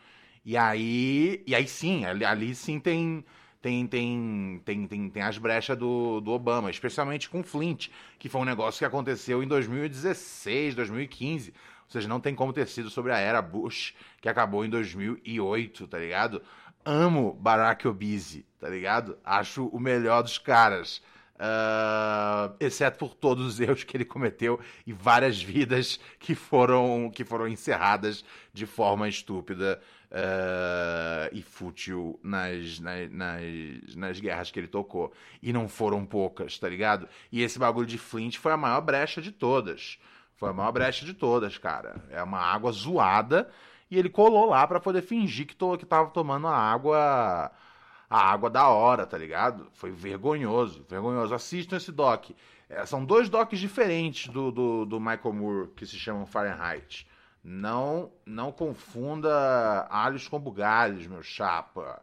E 0.44 0.56
aí, 0.56 1.42
e 1.46 1.54
aí 1.54 1.68
sim, 1.68 2.04
ali, 2.04 2.24
ali 2.24 2.52
sim 2.54 2.80
tem, 2.80 3.24
tem, 3.60 3.86
tem, 3.86 4.60
tem, 4.64 4.86
tem, 4.88 5.10
tem 5.10 5.22
as 5.22 5.38
brechas 5.38 5.78
do, 5.78 6.20
do 6.20 6.32
Obama, 6.32 6.70
especialmente 6.70 7.30
com 7.30 7.42
Flint, 7.44 7.88
que 8.18 8.28
foi 8.28 8.40
um 8.40 8.44
negócio 8.44 8.80
que 8.80 8.84
aconteceu 8.84 9.42
em 9.42 9.46
2016, 9.46 10.74
2015. 10.74 11.54
Ou 11.92 12.00
seja, 12.00 12.08
não 12.08 12.20
tem 12.20 12.34
como 12.34 12.54
ter 12.54 12.66
sido 12.68 12.88
sobre 12.88 13.12
a 13.12 13.18
era 13.18 13.42
Bush, 13.42 13.92
que 14.18 14.26
acabou 14.26 14.64
em 14.64 14.70
2008, 14.70 15.86
tá 15.86 15.98
ligado? 15.98 16.40
Amo 16.82 17.34
Barack 17.34 17.86
Obese, 17.86 18.46
tá 18.58 18.66
ligado? 18.66 19.18
Acho 19.22 19.66
o 19.66 19.78
melhor 19.78 20.22
dos 20.22 20.38
caras. 20.38 21.02
Ah, 21.38 22.54
exceto 22.58 22.98
por 22.98 23.14
todos 23.14 23.44
os 23.46 23.60
erros 23.60 23.84
que 23.84 23.94
ele 23.94 24.06
cometeu 24.06 24.58
e 24.86 24.92
várias 24.94 25.42
vidas 25.42 26.00
que 26.18 26.34
foram, 26.34 27.10
que 27.14 27.26
foram 27.26 27.46
encerradas 27.46 28.24
de 28.54 28.64
forma 28.64 29.06
estúpida 29.06 29.78
ah, 30.10 31.28
e 31.30 31.42
fútil 31.42 32.18
nas, 32.22 32.80
nas, 32.80 33.10
nas, 33.10 33.94
nas 33.96 34.18
guerras 34.18 34.50
que 34.50 34.58
ele 34.58 34.66
tocou. 34.66 35.12
E 35.42 35.52
não 35.52 35.68
foram 35.68 36.06
poucas, 36.06 36.58
tá 36.58 36.70
ligado? 36.70 37.06
E 37.30 37.42
esse 37.42 37.58
bagulho 37.58 37.86
de 37.86 37.98
Flint 37.98 38.38
foi 38.38 38.52
a 38.52 38.56
maior 38.56 38.80
brecha 38.80 39.20
de 39.20 39.30
todas. 39.30 39.98
Foi 40.42 40.50
a 40.50 40.52
maior 40.52 40.72
brecha 40.72 41.06
de 41.06 41.14
todas, 41.14 41.56
cara. 41.56 42.02
É 42.10 42.20
uma 42.20 42.40
água 42.40 42.72
zoada 42.72 43.48
e 43.88 43.96
ele 43.96 44.10
colou 44.10 44.44
lá 44.46 44.66
pra 44.66 44.80
poder 44.80 45.00
fingir 45.00 45.46
que, 45.46 45.54
to, 45.54 45.78
que 45.78 45.86
tava 45.86 46.10
tomando 46.10 46.48
a 46.48 46.56
água 46.56 47.52
a 48.10 48.18
água 48.28 48.50
da 48.50 48.66
hora, 48.66 49.06
tá 49.06 49.16
ligado? 49.16 49.68
Foi 49.72 49.92
vergonhoso, 49.92 50.84
vergonhoso. 50.90 51.32
Assistam 51.32 51.76
esse 51.76 51.92
doc. 51.92 52.30
É, 52.68 52.84
são 52.84 53.04
dois 53.04 53.28
docs 53.28 53.56
diferentes 53.60 54.26
do, 54.32 54.50
do, 54.50 54.84
do 54.84 54.98
Michael 54.98 55.32
Moore 55.32 55.68
que 55.76 55.86
se 55.86 55.96
chamam 55.96 56.26
Fahrenheit. 56.26 57.06
Não, 57.44 58.10
não 58.26 58.50
confunda 58.50 59.86
alhos 59.88 60.26
com 60.26 60.40
bugalhos, 60.40 61.06
meu 61.06 61.22
chapa. 61.22 62.02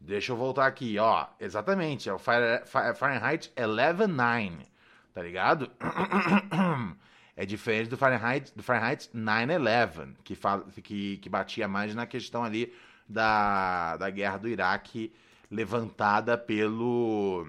Deixa 0.00 0.32
eu 0.32 0.36
voltar 0.36 0.66
aqui, 0.66 0.98
ó. 0.98 1.26
Exatamente, 1.38 2.08
é 2.08 2.12
o 2.12 2.18
Fahre- 2.18 2.66
Fa- 2.66 2.94
Fahrenheit 2.94 3.52
11.9, 3.56 4.66
tá 5.14 5.22
ligado? 5.22 5.70
É 7.40 7.46
diferente 7.46 7.88
do 7.88 7.96
Fahrenheit, 7.96 8.52
do 8.54 8.62
Fahrenheit 8.62 9.08
9/11, 9.14 10.14
que, 10.22 10.34
fala, 10.34 10.62
que, 10.82 11.16
que 11.16 11.28
batia 11.30 11.66
mais 11.66 11.94
na 11.94 12.04
questão 12.04 12.44
ali 12.44 12.70
da, 13.08 13.96
da 13.96 14.10
guerra 14.10 14.36
do 14.36 14.46
Iraque 14.46 15.10
levantada 15.50 16.36
pelo 16.36 17.48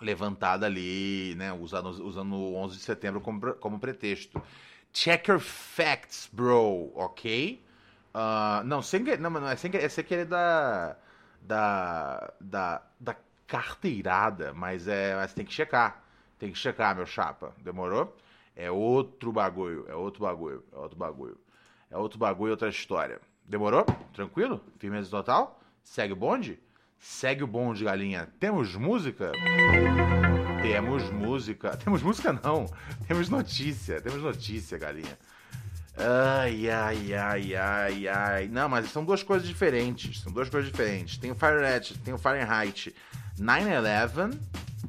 levantada 0.00 0.64
ali, 0.64 1.34
né, 1.36 1.52
usando, 1.52 1.88
usando 2.02 2.34
o 2.34 2.54
11 2.56 2.78
de 2.78 2.82
setembro 2.82 3.20
como, 3.20 3.52
como 3.56 3.78
pretexto. 3.78 4.40
Check 4.90 5.28
your 5.28 5.38
facts, 5.38 6.26
bro, 6.32 6.90
ok? 6.94 7.62
Ah, 8.14 8.62
não, 8.64 8.80
sem 8.80 9.02
não, 9.18 9.28
não 9.28 9.48
é 9.48 9.54
sem 9.54 9.70
querer, 9.70 9.84
é 9.84 9.88
sem 9.90 10.02
querer 10.02 10.24
da, 10.24 10.96
da, 11.42 12.32
da, 12.40 12.82
da 12.98 13.16
carteirada, 13.46 14.54
mas 14.54 14.88
é, 14.88 15.14
mas 15.14 15.34
tem 15.34 15.44
que 15.44 15.52
checar, 15.52 16.02
tem 16.38 16.50
que 16.50 16.56
checar, 16.56 16.96
meu 16.96 17.04
chapa, 17.04 17.52
demorou? 17.58 18.16
É 18.54 18.70
outro 18.70 19.32
bagulho, 19.32 19.86
é 19.88 19.94
outro 19.94 20.22
bagulho, 20.22 20.64
é 20.72 20.76
outro 20.76 20.98
bagulho, 20.98 21.38
é 21.90 21.96
outro 21.96 22.18
bagulho, 22.18 22.50
outra 22.50 22.68
história. 22.68 23.20
Demorou? 23.46 23.84
Tranquilo? 24.12 24.62
Firmeza 24.78 25.10
total? 25.10 25.60
Segue 25.82 26.12
o 26.12 26.16
bonde? 26.16 26.58
Segue 26.98 27.42
o 27.42 27.46
bonde, 27.46 27.84
galinha. 27.84 28.28
Temos 28.38 28.74
música? 28.76 29.32
Temos 30.62 31.10
música. 31.10 31.76
Temos 31.76 32.02
música 32.02 32.38
não. 32.44 32.66
Temos 33.08 33.28
notícia. 33.28 34.00
Temos 34.00 34.22
notícia, 34.22 34.76
galinha. 34.78 35.18
Ai, 35.96 36.68
ai, 36.70 37.14
ai, 37.14 37.56
ai, 37.56 38.08
ai. 38.08 38.48
Não, 38.48 38.68
mas 38.68 38.90
são 38.90 39.04
duas 39.04 39.22
coisas 39.22 39.48
diferentes. 39.48 40.20
São 40.20 40.32
duas 40.32 40.48
coisas 40.48 40.70
diferentes. 40.70 41.16
Tem 41.18 41.30
o 41.30 41.34
Fahrenheit, 41.34 41.98
tem 41.98 42.14
o 42.14 42.18
Fahrenheit 42.18 42.94
9/11 43.38 44.38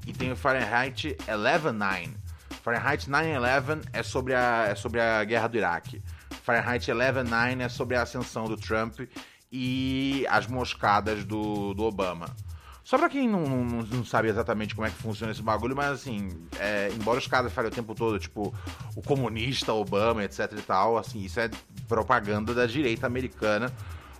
e 0.05 0.13
tem 0.13 0.31
o 0.31 0.35
Fahrenheit 0.35 1.15
11/9. 1.27 2.20
Fahrenheit 2.61 3.09
9/11 3.09 3.83
é 3.91 4.03
sobre 4.03 4.35
a 4.35 4.67
é 4.69 4.75
sobre 4.75 5.01
a 5.01 5.23
guerra 5.23 5.47
do 5.47 5.57
Iraque. 5.57 6.01
Fahrenheit 6.43 6.91
11/9 6.91 7.61
é 7.61 7.69
sobre 7.69 7.95
a 7.95 8.03
ascensão 8.03 8.45
do 8.45 8.55
Trump 8.55 8.99
e 9.51 10.25
as 10.29 10.47
moscadas 10.47 11.25
do, 11.25 11.73
do 11.73 11.83
Obama. 11.83 12.27
Só 12.83 12.97
pra 12.97 13.09
quem 13.09 13.27
não, 13.27 13.41
não, 13.41 13.83
não, 13.83 14.05
sabe 14.05 14.27
exatamente 14.27 14.73
como 14.73 14.87
é 14.87 14.89
que 14.89 14.97
funciona 14.97 15.31
esse 15.31 15.41
bagulho, 15.41 15.75
mas 15.75 15.91
assim, 15.91 16.29
é, 16.59 16.89
embora 16.93 17.19
os 17.19 17.27
caras 17.27 17.53
falem 17.53 17.69
o 17.69 17.73
tempo 17.73 17.93
todo, 17.93 18.17
tipo, 18.19 18.53
o 18.95 19.01
comunista 19.01 19.71
Obama, 19.71 20.23
etc 20.23 20.51
e 20.57 20.61
tal, 20.61 20.97
assim, 20.97 21.23
isso 21.23 21.39
é 21.39 21.49
propaganda 21.87 22.53
da 22.53 22.65
direita 22.65 23.05
americana. 23.05 23.71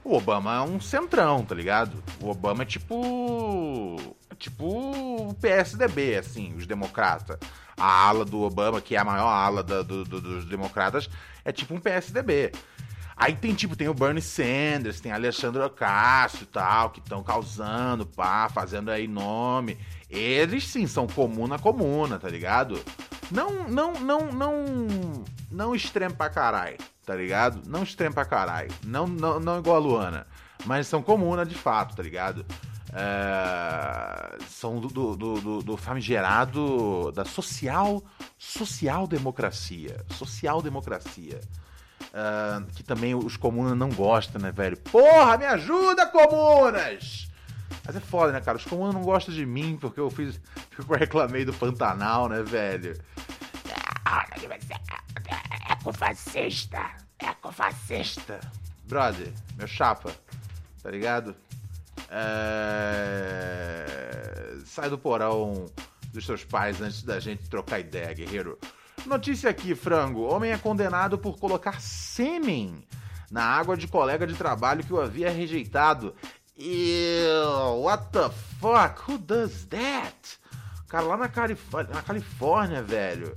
O 0.04 0.16
Obama 0.16 0.56
é 0.56 0.62
um 0.62 0.80
centrão, 0.80 1.44
tá 1.44 1.56
ligado? 1.56 2.04
O 2.22 2.30
Obama 2.30 2.64
é 2.64 2.66
tipo. 2.66 3.98
Tipo 4.42 4.66
o 4.66 5.36
PSDB, 5.36 6.18
assim, 6.18 6.56
os 6.56 6.66
democratas. 6.66 7.38
A 7.78 8.08
ala 8.08 8.26
do 8.26 8.42
Obama, 8.42 8.82
que 8.82 8.96
é 8.96 9.00
a 9.00 9.06
maior 9.06 9.28
ala 9.28 9.62
da, 9.62 9.84
do, 9.84 10.04
do, 10.04 10.20
dos 10.20 10.46
democratas, 10.46 11.08
é 11.46 11.52
tipo 11.52 11.76
um 11.76 11.80
PSDB. 11.80 12.52
Aí 13.16 13.36
tem 13.36 13.54
tipo, 13.54 13.76
tem 13.76 13.88
o 13.88 13.94
Bernie 13.94 14.20
Sanders, 14.20 15.00
tem 15.00 15.12
Alexandre 15.12 15.62
Ocasio 15.62 16.42
e 16.42 16.46
tal, 16.48 16.90
que 16.90 17.00
estão 17.00 17.22
causando, 17.22 18.04
pá, 18.04 18.50
fazendo 18.50 18.90
aí 18.90 19.08
nome. 19.08 19.78
Eles 20.10 20.68
sim 20.68 20.88
são 20.88 21.06
comuna 21.06 21.60
comuna, 21.60 22.18
tá 22.18 22.28
ligado? 22.28 22.84
Não, 23.30 23.70
não, 23.70 23.94
não, 23.94 24.32
não, 24.32 24.56
não 25.52 25.76
extremo 25.76 26.16
pra 26.16 26.32
caralho, 26.32 26.80
tá 27.06 27.14
ligado? 27.14 27.62
Não 27.68 27.84
extremo 27.84 28.16
pra 28.16 28.26
caralho. 28.26 28.72
Não, 28.84 29.06
não, 29.06 29.40
não 29.40 29.60
igual 29.60 29.76
a 29.76 29.80
Luana. 29.80 30.28
Mas 30.66 30.88
são 30.88 31.04
comuna 31.04 31.46
de 31.46 31.54
fato, 31.54 31.96
tá 31.96 32.02
ligado? 32.02 32.44
É, 32.94 34.38
são 34.48 34.82
do, 34.82 34.90
do, 34.90 35.16
do, 35.16 35.62
do, 35.62 35.78
famigerado 35.78 37.10
da 37.14 37.24
social 37.24 38.04
social 38.38 39.08
democracia 39.08 40.06
social 40.10 40.62
democracia 40.62 41.40
Uh, 42.12 42.66
que 42.74 42.84
também 42.84 43.16
os 43.16 43.38
comunas 43.38 43.78
não 43.78 43.90
gostam, 43.90 44.42
né, 44.42 44.52
velho? 44.52 44.76
Porra, 44.76 45.38
me 45.38 45.46
ajuda, 45.46 46.06
comunas! 46.08 47.32
Mas 47.86 47.96
é 47.96 48.00
foda, 48.02 48.34
né, 48.34 48.42
cara? 48.42 48.58
Os 48.58 48.66
comunas 48.66 48.94
não 48.94 49.02
gostam 49.02 49.34
de 49.34 49.46
mim 49.46 49.78
porque 49.80 50.00
eu 50.00 50.10
fiz. 50.10 50.40
Porque 50.76 50.92
eu 50.92 50.98
reclamei 50.98 51.46
do 51.46 51.54
Pantanal, 51.54 52.28
né, 52.28 52.42
velho? 52.44 53.00
É 55.70 55.76
com 55.84 55.94
fascista! 55.94 56.92
É 57.20 57.34
com 57.42 57.52
fascista! 57.52 58.40
Brother, 58.86 59.32
meu 59.58 59.68
chapa, 59.68 60.12
tá 60.84 60.92
ligado? 60.92 61.36
É... 62.12 63.88
Sai 64.66 64.90
do 64.90 64.98
porão 64.98 65.66
dos 66.12 66.26
seus 66.26 66.44
pais 66.44 66.82
antes 66.82 67.04
da 67.04 67.20
gente 67.20 67.50
trocar 67.50 67.80
ideia, 67.80 68.14
guerreiro. 68.14 68.60
Notícia 69.06 69.50
aqui, 69.50 69.74
frango. 69.74 70.22
Homem 70.24 70.52
é 70.52 70.58
condenado 70.58 71.18
por 71.18 71.40
colocar 71.40 71.82
sêmen 71.82 72.86
na 73.32 73.44
água 73.44 73.78
de 73.78 73.88
colega 73.88 74.28
de 74.28 74.36
trabalho 74.36 74.84
que 74.84 74.94
o 74.94 75.00
havia 75.00 75.32
rejeitado. 75.32 76.14
Ew, 76.58 77.82
what 77.82 78.10
the 78.12 78.30
fuck? 78.60 79.10
Who 79.10 79.18
does 79.18 79.66
that? 79.68 80.40
Cara, 80.88 81.06
lá 81.06 81.18
na, 81.18 81.30
Calif 81.30 81.64
na 81.90 82.02
Califórnia, 82.02 82.84
velho, 82.84 83.34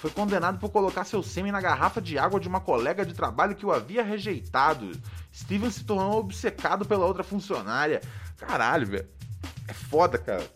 foi 0.00 0.10
condenado 0.10 0.58
por 0.58 0.70
colocar 0.70 1.04
seu 1.04 1.22
sêmen 1.22 1.50
na 1.50 1.60
garrafa 1.60 2.00
de 2.00 2.18
água 2.18 2.38
de 2.38 2.46
uma 2.46 2.60
colega 2.60 3.04
de 3.04 3.14
trabalho 3.14 3.56
que 3.56 3.66
o 3.66 3.72
havia 3.72 4.04
rejeitado. 4.04 4.92
Steven 5.40 5.70
se 5.70 5.84
tornou 5.84 6.20
obcecado 6.20 6.84
pela 6.84 7.06
outra 7.06 7.22
funcionária. 7.22 8.00
Caralho, 8.36 8.86
velho. 8.86 9.08
É 9.66 9.72
foda, 9.72 10.18
cara. 10.18 10.48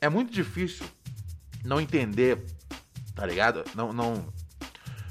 É 0.00 0.08
muito 0.08 0.32
difícil 0.32 0.86
não 1.64 1.80
entender 1.80 2.44
tá 3.14 3.26
ligado? 3.26 3.64
Não, 3.74 3.92
não, 3.92 4.32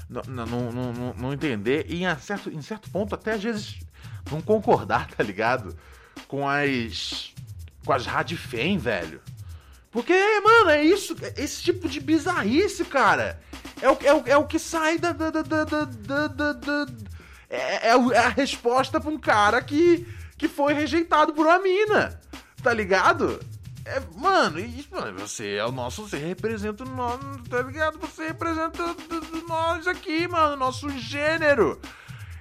não, 0.08 0.22
não, 0.46 0.72
não, 0.72 1.14
não, 1.14 1.32
entender 1.32 1.86
e 1.88 2.04
em 2.04 2.18
certo, 2.18 2.50
em 2.50 2.62
certo 2.62 2.90
ponto 2.90 3.14
até 3.14 3.32
às 3.32 3.42
vezes 3.42 3.80
não 4.30 4.40
concordar, 4.40 5.08
tá 5.16 5.22
ligado? 5.22 5.76
Com 6.28 6.48
as 6.48 7.32
com 7.84 7.92
as 7.92 8.06
radifem, 8.06 8.78
velho. 8.78 9.20
Porque, 9.90 10.14
mano, 10.40 10.70
é 10.70 10.82
isso, 10.82 11.14
esse 11.36 11.62
tipo 11.62 11.88
de 11.88 12.00
bizarrice, 12.00 12.84
cara. 12.84 13.40
É 13.80 13.90
o, 13.90 13.98
é 14.02 14.14
o, 14.14 14.22
é 14.26 14.36
o 14.36 14.46
que 14.46 14.58
sai 14.58 14.96
da. 14.96 15.12
da, 15.12 15.30
da, 15.30 15.42
da, 15.42 15.64
da, 15.64 15.84
da, 16.28 16.52
da 16.52 16.86
é, 17.52 17.88
é 17.88 18.18
a 18.18 18.28
resposta 18.28 18.98
pra 19.00 19.10
um 19.10 19.18
cara 19.18 19.60
que, 19.60 20.06
que 20.38 20.48
foi 20.48 20.72
rejeitado 20.72 21.34
por 21.34 21.46
uma 21.46 21.58
mina. 21.58 22.18
Tá 22.62 22.72
ligado? 22.72 23.38
É, 23.84 24.00
mano, 24.16 24.58
mano, 24.90 25.18
você 25.18 25.54
é 25.56 25.64
o 25.66 25.72
nosso, 25.72 26.08
você 26.08 26.16
representa 26.16 26.84
o 26.84 26.88
nosso, 26.88 27.42
tá 27.50 27.60
ligado? 27.62 27.98
Você 27.98 28.28
representa 28.28 28.82
nós 29.48 29.86
aqui, 29.86 30.26
mano, 30.28 30.56
nosso 30.56 30.88
gênero. 30.90 31.80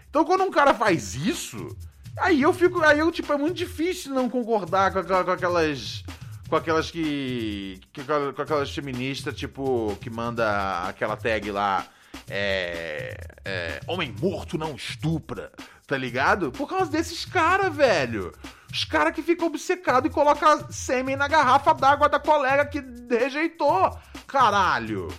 Então 0.10 0.24
quando 0.24 0.43
um 0.43 0.52
cara 0.52 0.74
faz 0.74 1.15
isso, 1.15 1.76
aí 2.17 2.41
eu 2.43 2.54
fico, 2.54 2.82
aí 2.84 3.00
eu, 3.00 3.12
tipo, 3.12 3.34
é 3.34 3.38
muito 3.38 3.56
difícil 3.56 4.13
não 4.13 4.30
concordar 4.30 4.93
com, 4.93 5.00
aquela, 5.00 5.24
com 5.24 5.32
aquelas, 5.32 6.04
com 6.47 6.56
aquelas 6.56 6.91
que, 6.91 7.82
que, 7.91 8.04
com 8.04 8.41
aquelas 8.41 8.69
feministas, 8.69 9.36
tipo, 9.36 9.97
que 10.00 10.10
manda 10.12 10.84
aquela 10.88 11.17
tag 11.17 11.50
lá, 11.50 11.88
é, 12.34 13.13
é, 13.44 13.82
homem 13.86 14.15
morto 14.17 14.58
não 14.58 14.74
estupra, 14.74 15.52
tá 15.86 15.98
ligado? 15.98 16.50
Por 16.50 16.65
causa 16.65 16.89
desses 16.89 17.26
caras, 17.26 17.76
velho. 17.76 18.32
Os 18.72 18.86
caras 18.86 19.13
que 19.13 19.22
ficam 19.22 19.48
obcecados 19.48 20.10
e 20.10 20.13
colocam 20.13 20.65
sêmen 20.72 21.17
na 21.17 21.28
garrafa 21.28 21.74
d'água 21.74 22.08
da 22.08 22.22
colega 22.22 22.65
que 22.65 22.82
rejeitou. 23.10 24.00
Caralho. 24.26 25.10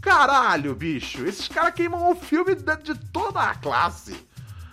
Caralho, 0.00 0.74
bicho. 0.74 1.24
Esses 1.24 1.46
caras 1.46 1.74
queimam 1.74 2.10
o 2.10 2.16
filme 2.16 2.56
de, 2.56 2.94
toda 3.12 3.40
a 3.40 3.54
classe. 3.54 4.26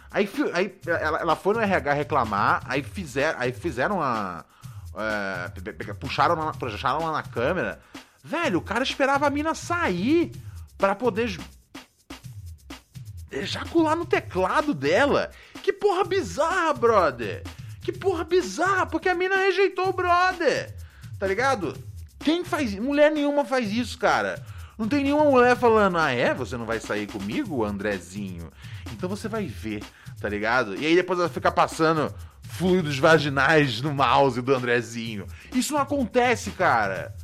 Aí, 0.10 0.28
aí 0.56 0.76
ela, 0.88 1.20
ela, 1.20 1.36
foi 1.36 1.54
no 1.54 1.60
RH 1.60 1.94
reclamar, 1.94 2.64
aí, 2.66 2.82
fizer, 2.82 3.36
aí 3.38 3.52
fizeram 3.52 4.02
a. 4.02 4.44
É, 4.98 5.94
puxaram, 5.94 6.36
na, 6.36 6.52
puxaram 6.52 7.06
lá 7.06 7.12
na 7.12 7.22
câmera. 7.22 7.80
Velho, 8.24 8.58
o 8.58 8.62
cara 8.62 8.82
esperava 8.82 9.28
a 9.28 9.30
mina 9.30 9.54
sair 9.54 10.32
para 10.78 10.96
poder 10.96 11.28
ejacular 13.32 13.96
no 13.96 14.06
teclado 14.06 14.74
dela. 14.74 15.32
Que 15.62 15.74
porra 15.74 16.04
bizarra, 16.04 16.74
brother. 16.74 17.44
Que 17.82 17.92
porra 17.92 18.24
bizarra, 18.24 18.86
porque 18.86 19.10
a 19.10 19.16
mina 19.16 19.36
rejeitou 19.36 19.90
o 19.90 19.94
brother. 19.94 20.76
Tá 21.20 21.28
ligado? 21.28 21.78
Quem 22.20 22.44
faz. 22.44 22.74
Mulher 22.76 23.12
nenhuma 23.12 23.46
faz 23.46 23.72
isso, 23.72 23.98
cara. 23.98 24.44
Não 24.78 24.88
tem 24.88 25.04
nenhuma 25.04 25.26
mulher 25.26 25.56
falando, 25.56 25.98
ah, 25.98 26.12
é? 26.12 26.34
Você 26.34 26.58
não 26.58 26.66
vai 26.66 26.80
sair 26.80 27.08
comigo, 27.08 27.64
Andrezinho? 27.64 28.52
Então 28.92 29.08
você 29.08 29.28
vai 29.28 29.46
ver, 29.46 29.82
tá 30.20 30.28
ligado? 30.28 30.76
E 30.76 30.86
aí 30.86 30.96
depois 30.96 31.18
ela 31.18 31.30
fica 31.30 31.50
passando 31.52 32.14
fluidos 32.42 32.98
vaginais 33.00 33.82
no 33.82 33.94
mouse 33.94 34.42
do 34.42 34.54
Andrezinho. 34.54 35.28
Isso 35.54 35.74
não 35.74 35.80
acontece, 35.80 36.52
cara. 36.52 37.16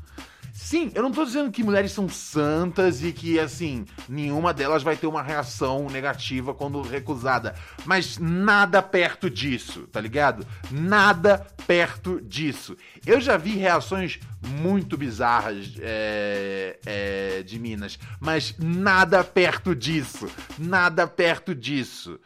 Sim, 0.63 0.91
eu 0.93 1.01
não 1.01 1.11
tô 1.11 1.25
dizendo 1.25 1.51
que 1.51 1.63
mulheres 1.63 1.91
são 1.91 2.07
santas 2.07 3.03
e 3.03 3.11
que, 3.11 3.39
assim, 3.39 3.83
nenhuma 4.07 4.53
delas 4.53 4.83
vai 4.83 4.95
ter 4.95 5.07
uma 5.07 5.21
reação 5.21 5.87
negativa 5.89 6.53
quando 6.53 6.81
recusada. 6.83 7.55
Mas 7.83 8.19
nada 8.19 8.81
perto 8.81 9.27
disso, 9.27 9.87
tá 9.91 9.99
ligado? 9.99 10.45
Nada 10.69 11.45
perto 11.65 12.21
disso. 12.21 12.77
Eu 13.05 13.19
já 13.19 13.37
vi 13.37 13.57
reações 13.57 14.19
muito 14.61 14.95
bizarras 14.95 15.73
é, 15.79 16.79
é, 16.85 17.43
de 17.43 17.57
Minas, 17.59 17.97
mas 18.19 18.55
nada 18.57 19.23
perto 19.23 19.75
disso. 19.75 20.29
Nada 20.59 21.07
perto 21.07 21.55
disso. 21.55 22.19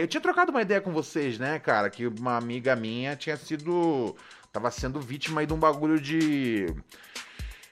Eu 0.00 0.06
tinha 0.06 0.20
trocado 0.20 0.50
uma 0.50 0.62
ideia 0.62 0.80
com 0.80 0.92
vocês, 0.92 1.38
né, 1.38 1.58
cara? 1.58 1.90
Que 1.90 2.06
uma 2.06 2.38
amiga 2.38 2.74
minha 2.74 3.16
tinha 3.16 3.36
sido. 3.36 4.16
Tava 4.54 4.70
sendo 4.70 5.00
vítima 5.00 5.40
aí 5.40 5.46
de 5.46 5.52
um 5.52 5.58
bagulho 5.58 6.00
de 6.00 6.66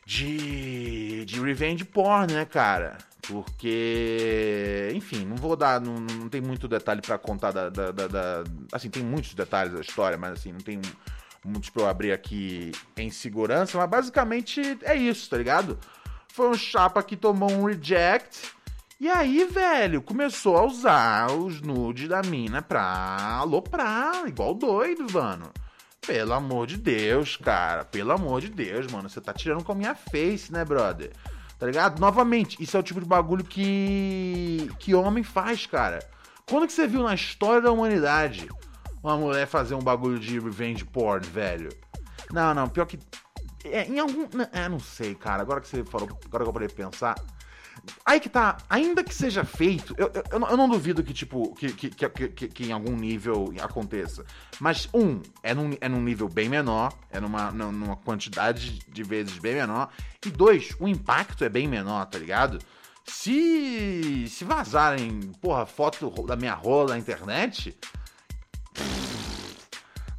de, 0.05 1.25
de 1.25 1.41
revenge 1.41 1.85
porn, 1.85 2.35
né, 2.35 2.45
cara? 2.45 2.99
Porque, 3.23 4.91
enfim, 4.95 5.25
não 5.25 5.37
vou 5.37 5.55
dar, 5.55 5.81
não, 5.81 5.95
não 5.95 6.29
tem 6.29 6.41
muito 6.41 6.67
detalhe 6.67 7.01
para 7.01 7.17
contar 7.17 7.53
da, 7.53 7.71
da, 7.71 7.93
da, 7.93 8.09
da, 8.09 8.45
Assim, 8.73 8.91
tem 8.91 9.03
muitos 9.03 9.33
detalhes 9.33 9.73
da 9.73 9.81
história, 9.81 10.19
mas 10.19 10.33
assim, 10.33 10.51
não 10.51 10.59
tem 10.59 10.81
muitos 11.45 11.71
pra 11.71 11.83
eu 11.85 11.89
abrir 11.89 12.11
aqui 12.11 12.73
em 12.97 13.11
segurança, 13.11 13.79
mas 13.79 13.89
basicamente 13.89 14.77
é 14.83 14.97
isso, 14.97 15.31
tá 15.31 15.39
ligado? 15.39 15.79
Foi 16.29 16.49
um 16.49 16.55
chapa 16.55 17.01
que 17.01 17.17
tomou 17.17 17.53
um 17.53 17.65
reject. 17.65 18.51
E 18.99 19.09
aí, 19.09 19.45
velho, 19.45 20.03
começou 20.03 20.57
a 20.57 20.65
usar 20.65 21.31
os 21.31 21.61
nudes 21.61 22.09
da 22.09 22.23
mina 22.23 22.61
pra 22.61 23.39
aloprar, 23.39 24.27
igual 24.27 24.53
doido, 24.53 25.07
mano. 25.13 25.53
Pelo 26.07 26.33
amor 26.33 26.67
de 26.67 26.77
Deus, 26.77 27.37
cara. 27.37 27.85
Pelo 27.85 28.13
amor 28.13 28.41
de 28.41 28.49
Deus, 28.49 28.91
mano. 28.91 29.09
Você 29.09 29.21
tá 29.21 29.33
tirando 29.33 29.63
com 29.63 29.71
a 29.71 29.75
minha 29.75 29.95
face, 29.95 30.53
né, 30.53 30.65
brother? 30.65 31.13
Tá 31.59 31.67
ligado? 31.67 32.01
Novamente, 32.01 32.61
isso 32.61 32.77
é 32.77 32.81
o 32.81 32.83
tipo 32.83 33.01
de 33.01 33.07
bagulho 33.07 33.45
que. 33.45 34.69
que 34.81 34.97
homem 34.97 35.23
faz, 35.23 35.65
cara. 35.65 36.01
Quando 36.49 36.67
que 36.67 36.73
você 36.73 36.89
viu 36.89 37.05
na 37.05 37.15
história 37.15 37.63
da 37.63 37.71
humanidade 37.71 38.49
uma 39.01 39.17
mulher 39.17 39.47
fazer 39.47 39.77
um 39.77 39.81
bagulho 39.81 40.19
de 40.19 40.41
revenge 40.41 40.85
porn, 40.85 41.25
velho? 41.25 41.69
Não, 42.33 42.53
não, 42.53 42.69
pior 42.69 42.85
que. 42.85 42.99
É, 43.65 43.87
em 43.87 44.01
algum. 44.01 44.27
É, 44.53 44.69
não 44.69 44.81
sei, 44.81 45.15
cara. 45.15 45.43
Agora 45.43 45.61
que 45.61 45.69
você 45.69 45.85
falou. 45.85 46.09
Agora 46.25 46.43
que 46.43 46.51
eu 46.51 46.53
parei 46.53 46.69
pensar. 46.69 47.15
Aí 48.05 48.21
que 48.21 48.29
tá, 48.29 48.59
ainda 48.69 49.03
que 49.03 49.15
seja 49.15 49.45
feito, 49.45 49.95
eu, 49.99 50.11
eu, 50.15 50.23
eu, 50.31 50.57
não, 50.57 50.69
duvido 50.69 51.03
que, 51.03 51.13
tipo, 51.13 51.55
que, 51.55 51.73
que, 51.73 51.91
que, 51.91 52.29
que, 52.29 52.49
que 52.49 52.65
em 52.65 52.73
algum 52.73 52.95
nível 52.97 53.53
aconteça. 53.61 54.25
Mas, 54.61 54.89
um, 54.95 55.21
é 55.43 55.53
num, 55.55 55.71
é 55.81 55.89
num 55.89 56.01
nível 56.01 56.29
bem 56.29 56.49
menor, 56.49 56.93
é 57.11 57.19
numa, 57.21 57.51
numa 57.51 57.97
quantidade 57.97 58.79
de 58.89 59.03
vezes 59.03 59.39
bem 59.39 59.55
menor. 59.55 59.91
E 60.25 60.31
dois, 60.31 60.77
o 60.79 60.87
impacto 60.87 61.45
é 61.45 61.49
bem 61.49 61.67
menor, 61.67 62.07
tá 62.07 62.19
ligado? 62.19 62.59
Se, 63.05 64.27
se 64.29 64.45
vazarem, 64.45 65.33
porra, 65.41 65.67
foto 65.67 66.09
da 66.25 66.37
minha 66.37 66.55
rola 66.55 66.91
na 66.91 66.99
internet, 66.99 67.77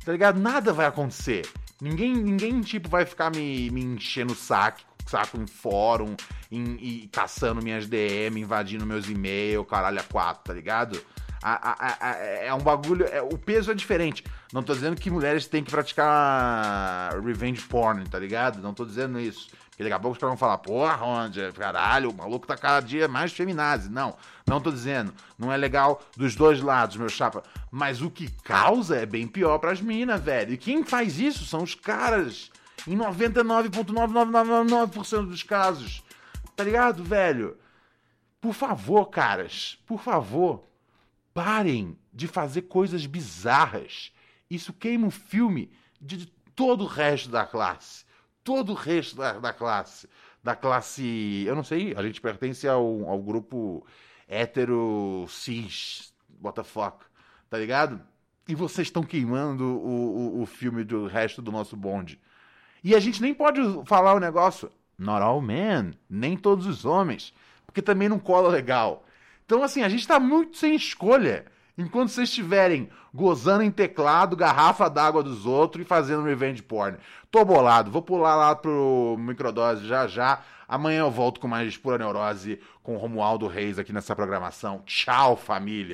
tá 0.03 0.11
ligado? 0.11 0.39
Nada 0.39 0.73
vai 0.73 0.85
acontecer. 0.85 1.47
Ninguém, 1.81 2.13
ninguém 2.13 2.61
tipo, 2.61 2.89
vai 2.89 3.05
ficar 3.05 3.31
me, 3.31 3.69
me 3.69 3.83
enchendo 3.83 4.33
o 4.33 4.35
saco, 4.35 4.81
saco 5.13 5.37
em 5.37 5.45
fórum, 5.45 6.15
em, 6.51 6.75
e 6.81 7.07
caçando 7.11 7.61
minhas 7.61 7.87
DM, 7.87 8.41
invadindo 8.41 8.85
meus 8.85 9.07
e-mails, 9.07 9.67
caralho, 9.67 9.99
a 9.99 10.03
quatro, 10.03 10.43
tá 10.43 10.53
ligado? 10.53 10.99
A, 11.41 11.71
a, 11.71 12.09
a, 12.09 12.15
é 12.45 12.53
um 12.53 12.61
bagulho. 12.61 13.05
É, 13.05 13.21
o 13.21 13.37
peso 13.37 13.69
é 13.69 13.75
diferente. 13.75 14.23
Não 14.51 14.63
tô 14.63 14.73
dizendo 14.73 14.99
que 14.99 15.11
mulheres 15.11 15.45
têm 15.45 15.63
que 15.63 15.69
praticar 15.69 17.19
revenge 17.21 17.61
porn, 17.63 18.03
tá 18.05 18.17
ligado? 18.17 18.61
Não 18.61 18.73
tô 18.73 18.85
dizendo 18.85 19.19
isso. 19.19 19.49
Porque 19.69 19.83
daqui 19.83 19.93
a 19.93 19.99
pouco 19.99 20.13
os 20.13 20.19
caras 20.19 20.31
vão 20.31 20.37
falar, 20.37 20.57
porra, 20.59 21.03
onde? 21.03 21.51
Caralho, 21.51 22.11
o 22.11 22.13
maluco 22.13 22.47
tá 22.47 22.55
cada 22.55 22.79
dia 22.79 23.07
mais 23.07 23.33
feminazi. 23.33 23.89
Não, 23.89 24.15
não 24.47 24.61
tô 24.61 24.71
dizendo. 24.71 25.13
Não 25.37 25.51
é 25.51 25.57
legal 25.57 26.01
dos 26.15 26.35
dois 26.35 26.61
lados, 26.61 26.95
meu 26.95 27.09
chapa. 27.09 27.43
Mas 27.69 28.01
o 28.01 28.09
que 28.09 28.31
causa 28.43 28.95
é 28.95 29.05
bem 29.05 29.27
pior 29.27 29.57
pras 29.57 29.81
minas, 29.81 30.21
velho. 30.21 30.53
E 30.53 30.57
quem 30.57 30.83
faz 30.83 31.19
isso 31.19 31.43
são 31.45 31.61
os 31.61 31.75
caras. 31.75 32.51
Em 32.87 32.97
99,9999% 32.97 35.27
dos 35.27 35.43
casos. 35.43 36.03
Tá 36.55 36.63
ligado, 36.63 37.03
velho? 37.03 37.57
Por 38.39 38.53
favor, 38.53 39.05
caras, 39.05 39.77
por 39.85 40.01
favor, 40.01 40.63
parem 41.33 41.97
de 42.13 42.27
fazer 42.27 42.63
coisas 42.63 43.05
bizarras. 43.05 44.11
Isso 44.49 44.73
queima 44.73 45.07
o 45.07 45.11
filme 45.11 45.71
de 45.99 46.27
todo 46.55 46.83
o 46.83 46.87
resto 46.87 47.29
da 47.29 47.45
classe. 47.45 48.05
Todo 48.43 48.73
o 48.73 48.75
resto 48.75 49.15
da, 49.15 49.39
da 49.39 49.53
classe. 49.53 50.09
Da 50.43 50.55
classe. 50.55 51.45
Eu 51.47 51.55
não 51.55 51.63
sei, 51.63 51.93
a 51.95 52.03
gente 52.03 52.19
pertence 52.19 52.67
ao, 52.67 53.09
ao 53.09 53.21
grupo 53.21 53.85
hétero 54.27 55.25
cis. 55.29 56.13
What 56.41 56.55
the 56.55 56.63
fuck? 56.63 57.05
Tá 57.49 57.57
ligado? 57.57 58.01
E 58.47 58.53
vocês 58.53 58.89
estão 58.89 59.03
queimando 59.03 59.63
o, 59.63 60.39
o, 60.39 60.41
o 60.41 60.45
filme 60.45 60.83
do 60.83 61.07
resto 61.07 61.41
do 61.41 61.51
nosso 61.51 61.77
bonde. 61.77 62.19
E 62.83 62.95
a 62.95 62.99
gente 62.99 63.21
nem 63.21 63.33
pode 63.33 63.61
falar 63.85 64.13
o 64.13 64.19
negócio. 64.19 64.69
Not 64.97 65.21
all 65.21 65.41
men. 65.41 65.93
Nem 66.09 66.35
todos 66.35 66.67
os 66.67 66.85
homens. 66.85 67.33
Porque 67.65 67.81
também 67.81 68.09
não 68.09 68.19
cola 68.19 68.49
legal. 68.49 69.05
Então, 69.45 69.63
assim, 69.63 69.83
a 69.83 69.89
gente 69.89 70.07
tá 70.07 70.19
muito 70.19 70.57
sem 70.57 70.75
escolha. 70.75 71.45
Enquanto 71.77 72.09
vocês 72.09 72.29
estiverem 72.29 72.89
gozando 73.13 73.63
em 73.63 73.71
teclado, 73.71 74.35
garrafa 74.35 74.89
d'água 74.89 75.23
dos 75.23 75.45
outros 75.45 75.83
e 75.83 75.87
fazendo 75.87 76.23
revenge 76.23 76.61
porn. 76.61 76.97
Tô 77.31 77.43
bolado, 77.43 77.89
vou 77.89 78.01
pular 78.01 78.35
lá 78.35 78.55
pro 78.55 79.15
microdose 79.17 79.87
já 79.87 80.05
já. 80.05 80.41
Amanhã 80.67 80.99
eu 80.99 81.11
volto 81.11 81.39
com 81.39 81.47
mais 81.47 81.75
pura 81.75 81.97
neurose 81.97 82.59
com 82.83 82.95
o 82.95 82.97
Romualdo 82.97 83.47
Reis 83.47 83.79
aqui 83.79 83.91
nessa 83.91 84.15
programação. 84.15 84.81
Tchau, 84.85 85.35
família. 85.35 85.93